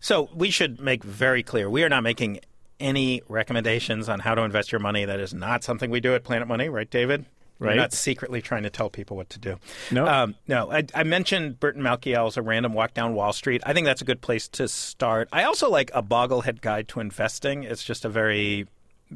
So 0.01 0.29
we 0.35 0.51
should 0.51 0.81
make 0.81 1.03
very 1.03 1.43
clear 1.43 1.71
we 1.71 1.83
are 1.83 1.89
not 1.89 2.03
making 2.03 2.41
any 2.79 3.23
recommendations 3.27 4.11
on 4.11 4.21
how 4.21 4.35
to 4.35 4.43
invest 4.43 4.71
your 4.71 4.81
money. 4.81 5.07
That 5.07 5.19
is 5.19 5.33
not 5.33 5.65
something 5.65 5.91
we 5.91 6.01
do 6.01 6.15
at 6.15 6.25
Planet 6.25 6.47
Money, 6.47 6.69
right, 6.69 6.91
David? 6.91 7.25
Right. 7.63 7.77
We're 7.77 7.81
not 7.81 7.93
secretly 7.93 8.43
trying 8.43 8.65
to 8.65 8.71
tell 8.71 8.91
people 8.91 9.17
what 9.17 9.31
to 9.31 9.39
do. 9.39 9.57
No. 9.93 10.07
Um, 10.07 10.35
no. 10.49 10.73
I, 10.73 10.85
I, 10.97 11.05
mentioned 11.05 11.61
Burton 11.61 11.81
Malkiel's 11.81 12.37
A 12.37 12.43
Random 12.43 12.75
Walk 12.75 12.93
Down 12.93 13.15
Wall 13.15 13.33
Street. 13.33 13.63
I 13.65 13.73
think 13.73 13.85
that's 13.85 14.03
a 14.03 14.05
good 14.05 14.21
place 14.21 14.49
to 14.49 14.67
start. 14.67 15.29
I 15.31 15.45
also 15.45 15.71
like 15.71 15.93
A 15.95 16.03
Boglehead 16.03 16.61
Guide 16.61 16.89
to 16.89 16.99
Investing. 16.99 17.63
It's 17.63 17.85
just 17.85 18.05
a 18.05 18.09
very 18.09 18.67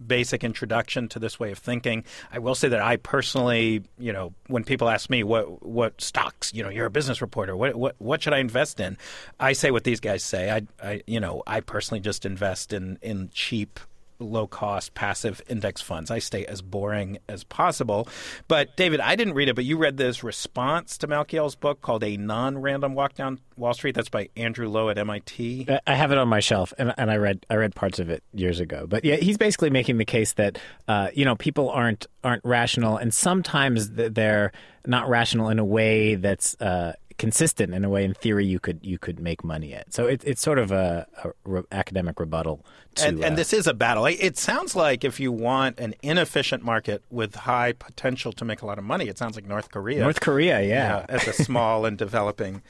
basic 0.06 0.44
introduction 0.44 1.08
to 1.08 1.18
this 1.18 1.40
way 1.40 1.50
of 1.50 1.58
thinking. 1.58 2.04
I 2.30 2.38
will 2.38 2.54
say 2.54 2.68
that 2.68 2.80
I 2.80 2.98
personally, 2.98 3.82
you 3.98 4.12
know, 4.12 4.32
when 4.46 4.62
people 4.62 4.88
ask 4.88 5.10
me 5.10 5.24
what 5.24 5.64
what 5.66 6.00
stocks, 6.00 6.54
you 6.54 6.62
know, 6.62 6.68
you're 6.68 6.86
a 6.86 6.90
business 6.90 7.20
reporter, 7.20 7.56
what 7.56 7.74
what 7.74 7.96
what 7.98 8.22
should 8.22 8.32
I 8.32 8.38
invest 8.38 8.78
in? 8.78 8.96
I 9.40 9.54
say 9.54 9.72
what 9.72 9.82
these 9.82 9.98
guys 9.98 10.22
say. 10.22 10.50
I, 10.52 10.62
I 10.80 11.02
you 11.08 11.18
know, 11.18 11.42
I 11.48 11.60
personally 11.60 12.00
just 12.00 12.24
invest 12.24 12.72
in 12.72 12.98
in 13.02 13.30
cheap 13.32 13.80
low 14.18 14.46
cost 14.46 14.94
passive 14.94 15.42
index 15.48 15.80
funds. 15.80 16.10
I 16.10 16.18
stay 16.18 16.44
as 16.46 16.62
boring 16.62 17.18
as 17.28 17.44
possible. 17.44 18.08
But 18.48 18.76
David, 18.76 19.00
I 19.00 19.16
didn't 19.16 19.34
read 19.34 19.48
it, 19.48 19.54
but 19.54 19.64
you 19.64 19.76
read 19.76 19.96
this 19.96 20.22
response 20.22 20.98
to 20.98 21.08
Malkiel's 21.08 21.54
book 21.54 21.82
called 21.82 22.04
A 22.04 22.16
Non 22.16 22.58
Random 22.58 22.94
Walk 22.94 23.14
Down 23.14 23.40
Wall 23.56 23.74
Street. 23.74 23.94
That's 23.94 24.08
by 24.08 24.28
Andrew 24.36 24.68
Lo 24.68 24.88
at 24.88 24.98
MIT. 24.98 25.66
I 25.86 25.94
have 25.94 26.12
it 26.12 26.18
on 26.18 26.28
my 26.28 26.40
shelf, 26.40 26.72
and, 26.78 26.94
and 26.96 27.10
I 27.10 27.16
read 27.16 27.46
I 27.50 27.56
read 27.56 27.74
parts 27.74 27.98
of 27.98 28.10
it 28.10 28.22
years 28.32 28.60
ago. 28.60 28.86
But 28.88 29.04
yeah, 29.04 29.16
he's 29.16 29.38
basically 29.38 29.70
making 29.70 29.98
the 29.98 30.04
case 30.04 30.32
that 30.34 30.58
uh, 30.88 31.08
you 31.14 31.24
know 31.24 31.36
people 31.36 31.70
aren't 31.70 32.06
aren't 32.24 32.44
rational, 32.44 32.96
and 32.96 33.12
sometimes 33.12 33.90
they're 33.90 34.52
not 34.86 35.08
rational 35.08 35.48
in 35.48 35.58
a 35.58 35.64
way 35.64 36.14
that's 36.14 36.54
uh, 36.60 36.92
consistent 37.18 37.72
in 37.74 37.84
a 37.84 37.88
way 37.88 38.04
in 38.04 38.14
theory 38.14 38.44
you 38.44 38.60
could 38.60 38.80
you 38.82 38.98
could 38.98 39.18
make 39.18 39.42
money 39.42 39.72
at. 39.74 39.92
So 39.92 40.06
it, 40.06 40.22
it's 40.24 40.42
sort 40.42 40.58
of 40.58 40.70
a, 40.70 41.06
a 41.24 41.30
re- 41.44 41.62
academic 41.72 42.20
rebuttal. 42.20 42.64
To, 42.96 43.08
and, 43.08 43.24
and 43.24 43.32
uh, 43.32 43.36
this 43.36 43.52
is 43.52 43.66
a 43.66 43.74
battle. 43.74 44.06
It 44.06 44.36
sounds 44.36 44.76
like 44.76 45.04
if 45.04 45.18
you 45.18 45.32
want 45.32 45.78
an 45.78 45.94
inefficient 46.02 46.62
market 46.62 47.02
with 47.10 47.34
high 47.34 47.72
potential 47.72 48.32
to 48.32 48.44
make 48.44 48.62
a 48.62 48.66
lot 48.66 48.78
of 48.78 48.84
money, 48.84 49.08
it 49.08 49.18
sounds 49.18 49.36
like 49.36 49.46
North 49.46 49.70
Korea. 49.70 50.00
North 50.00 50.20
Korea, 50.20 50.60
yeah, 50.60 50.66
yeah 50.68 51.06
as 51.08 51.26
a 51.26 51.32
small 51.32 51.84
and 51.84 51.96
developing 51.96 52.62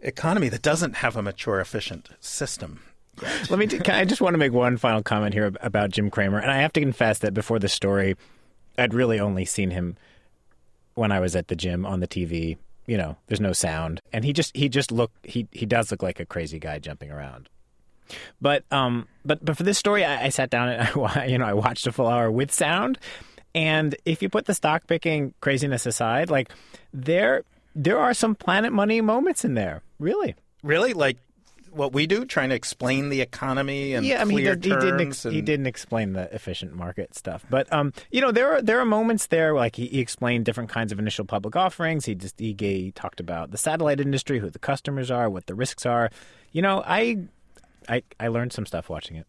economy 0.00 0.48
that 0.48 0.62
doesn't 0.62 0.96
have 0.96 1.16
a 1.16 1.22
mature, 1.22 1.60
efficient 1.60 2.10
system. 2.20 2.80
Let 3.50 3.58
me. 3.58 3.68
I 3.88 4.04
just 4.04 4.20
want 4.20 4.34
to 4.34 4.38
make 4.38 4.52
one 4.52 4.76
final 4.76 5.02
comment 5.02 5.34
here 5.34 5.52
about 5.60 5.90
Jim 5.90 6.08
Cramer, 6.08 6.38
and 6.38 6.52
I 6.52 6.58
have 6.58 6.72
to 6.74 6.80
confess 6.80 7.18
that 7.20 7.34
before 7.34 7.58
the 7.58 7.68
story, 7.68 8.16
I'd 8.76 8.94
really 8.94 9.18
only 9.18 9.44
seen 9.44 9.70
him 9.70 9.96
when 10.94 11.10
I 11.10 11.18
was 11.18 11.34
at 11.34 11.48
the 11.48 11.56
gym 11.56 11.84
on 11.84 11.98
the 11.98 12.06
TV 12.06 12.58
you 12.88 12.96
know, 12.96 13.16
there's 13.26 13.40
no 13.40 13.52
sound, 13.52 14.00
and 14.12 14.24
he 14.24 14.32
just 14.32 14.56
he 14.56 14.68
just 14.68 14.90
look 14.90 15.12
he 15.22 15.46
he 15.52 15.66
does 15.66 15.90
look 15.90 16.02
like 16.02 16.18
a 16.18 16.26
crazy 16.26 16.58
guy 16.58 16.78
jumping 16.78 17.10
around. 17.12 17.48
But 18.40 18.64
um, 18.72 19.06
but 19.26 19.44
but 19.44 19.56
for 19.58 19.62
this 19.62 19.78
story, 19.78 20.04
I, 20.04 20.24
I 20.24 20.28
sat 20.30 20.48
down 20.48 20.70
and 20.70 20.88
I 21.06 21.26
you 21.26 21.36
know 21.36 21.44
I 21.44 21.52
watched 21.52 21.86
a 21.86 21.92
full 21.92 22.08
hour 22.08 22.30
with 22.30 22.50
sound, 22.50 22.98
and 23.54 23.94
if 24.06 24.22
you 24.22 24.30
put 24.30 24.46
the 24.46 24.54
stock 24.54 24.86
picking 24.86 25.34
craziness 25.42 25.84
aside, 25.84 26.30
like 26.30 26.50
there 26.94 27.44
there 27.74 27.98
are 27.98 28.14
some 28.14 28.34
Planet 28.34 28.72
Money 28.72 29.02
moments 29.02 29.44
in 29.44 29.52
there, 29.52 29.82
really. 29.98 30.34
Really, 30.64 30.94
like 30.94 31.18
what 31.72 31.92
we 31.92 32.06
do, 32.06 32.24
trying 32.24 32.48
to 32.50 32.54
explain 32.54 33.08
the 33.08 33.20
economy 33.20 33.94
and 33.94 34.04
yeah, 34.04 34.20
I 34.20 34.24
mean, 34.24 34.38
he, 34.38 34.44
did, 34.44 34.60
didn't 34.60 35.00
ex- 35.00 35.24
and... 35.24 35.34
he 35.34 35.40
didn't 35.40 35.66
explain 35.66 36.12
the 36.12 36.32
efficient 36.34 36.74
market 36.74 37.14
stuff, 37.14 37.44
but 37.50 37.72
um, 37.72 37.92
you 38.10 38.20
know, 38.20 38.32
there 38.32 38.54
are 38.54 38.62
there 38.62 38.80
are 38.80 38.84
moments 38.84 39.26
there 39.26 39.54
like 39.54 39.76
he, 39.76 39.86
he 39.86 40.00
explained 40.00 40.44
different 40.44 40.70
kinds 40.70 40.92
of 40.92 40.98
initial 40.98 41.24
public 41.24 41.56
offerings. 41.56 42.04
He 42.04 42.14
just 42.14 42.38
he, 42.38 42.54
he 42.58 42.92
talked 42.92 43.20
about 43.20 43.50
the 43.50 43.58
satellite 43.58 44.00
industry, 44.00 44.38
who 44.38 44.50
the 44.50 44.58
customers 44.58 45.10
are, 45.10 45.28
what 45.30 45.46
the 45.46 45.54
risks 45.54 45.86
are. 45.86 46.10
You 46.52 46.62
know, 46.62 46.82
I 46.86 47.18
I 47.88 48.02
I 48.18 48.28
learned 48.28 48.52
some 48.52 48.66
stuff 48.66 48.88
watching 48.88 49.16
it. 49.16 49.26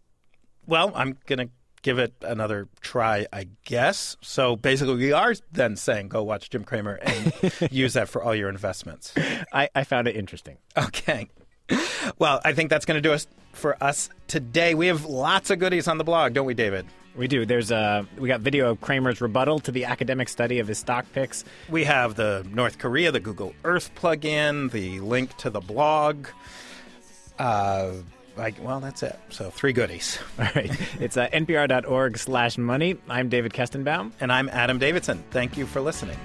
Well, 0.65 0.91
I'm 0.95 1.17
gonna 1.25 1.49
give 1.81 1.97
it 1.97 2.13
another 2.21 2.67
try, 2.81 3.25
I 3.31 3.47
guess. 3.65 4.17
So 4.21 4.55
basically, 4.55 4.95
we 4.95 5.11
are 5.13 5.33
then 5.51 5.75
saying 5.75 6.09
go 6.09 6.23
watch 6.23 6.49
Jim 6.49 6.63
Cramer 6.63 6.95
and 7.01 7.33
use 7.71 7.93
that 7.93 8.09
for 8.09 8.23
all 8.23 8.35
your 8.35 8.49
investments. 8.49 9.13
I, 9.53 9.69
I 9.73 9.83
found 9.83 10.07
it 10.07 10.15
interesting. 10.15 10.57
Okay 10.77 11.27
well, 12.17 12.41
I 12.43 12.53
think 12.53 12.69
that's 12.69 12.85
going 12.85 13.01
to 13.01 13.07
do 13.07 13.13
us 13.13 13.27
for 13.53 13.81
us 13.83 14.09
today. 14.27 14.75
We 14.75 14.87
have 14.87 15.05
lots 15.05 15.49
of 15.49 15.59
goodies 15.59 15.87
on 15.87 15.97
the 15.97 16.03
blog, 16.03 16.33
don't 16.33 16.45
we, 16.45 16.53
David? 16.53 16.85
We 17.15 17.27
do. 17.27 17.45
There's 17.45 17.71
a 17.71 18.07
we 18.17 18.27
got 18.27 18.41
video 18.41 18.71
of 18.71 18.81
Cramer's 18.81 19.19
rebuttal 19.19 19.59
to 19.61 19.71
the 19.71 19.85
academic 19.85 20.29
study 20.29 20.59
of 20.59 20.67
his 20.67 20.77
stock 20.77 21.05
picks. 21.11 21.43
We 21.67 21.83
have 21.83 22.15
the 22.15 22.47
North 22.51 22.77
Korea, 22.77 23.11
the 23.11 23.19
Google 23.19 23.53
Earth 23.63 23.91
plugin, 23.95 24.71
the 24.71 24.99
link 25.01 25.35
to 25.37 25.49
the 25.49 25.59
blog. 25.59 26.27
Uh, 27.37 27.93
like, 28.37 28.55
well, 28.63 28.79
that's 28.79 29.03
it. 29.03 29.19
So 29.29 29.49
three 29.49 29.73
goodies. 29.73 30.17
All 30.39 30.47
right. 30.55 30.71
It's 31.01 31.17
uh, 31.17 31.27
npr.org 31.27 32.17
slash 32.17 32.57
money. 32.57 32.97
I'm 33.09 33.27
David 33.27 33.51
Kestenbaum. 33.53 34.11
And 34.21 34.31
I'm 34.31 34.47
Adam 34.49 34.79
Davidson. 34.79 35.23
Thank 35.31 35.57
you 35.57 35.65
for 35.65 35.81
listening. 35.81 36.17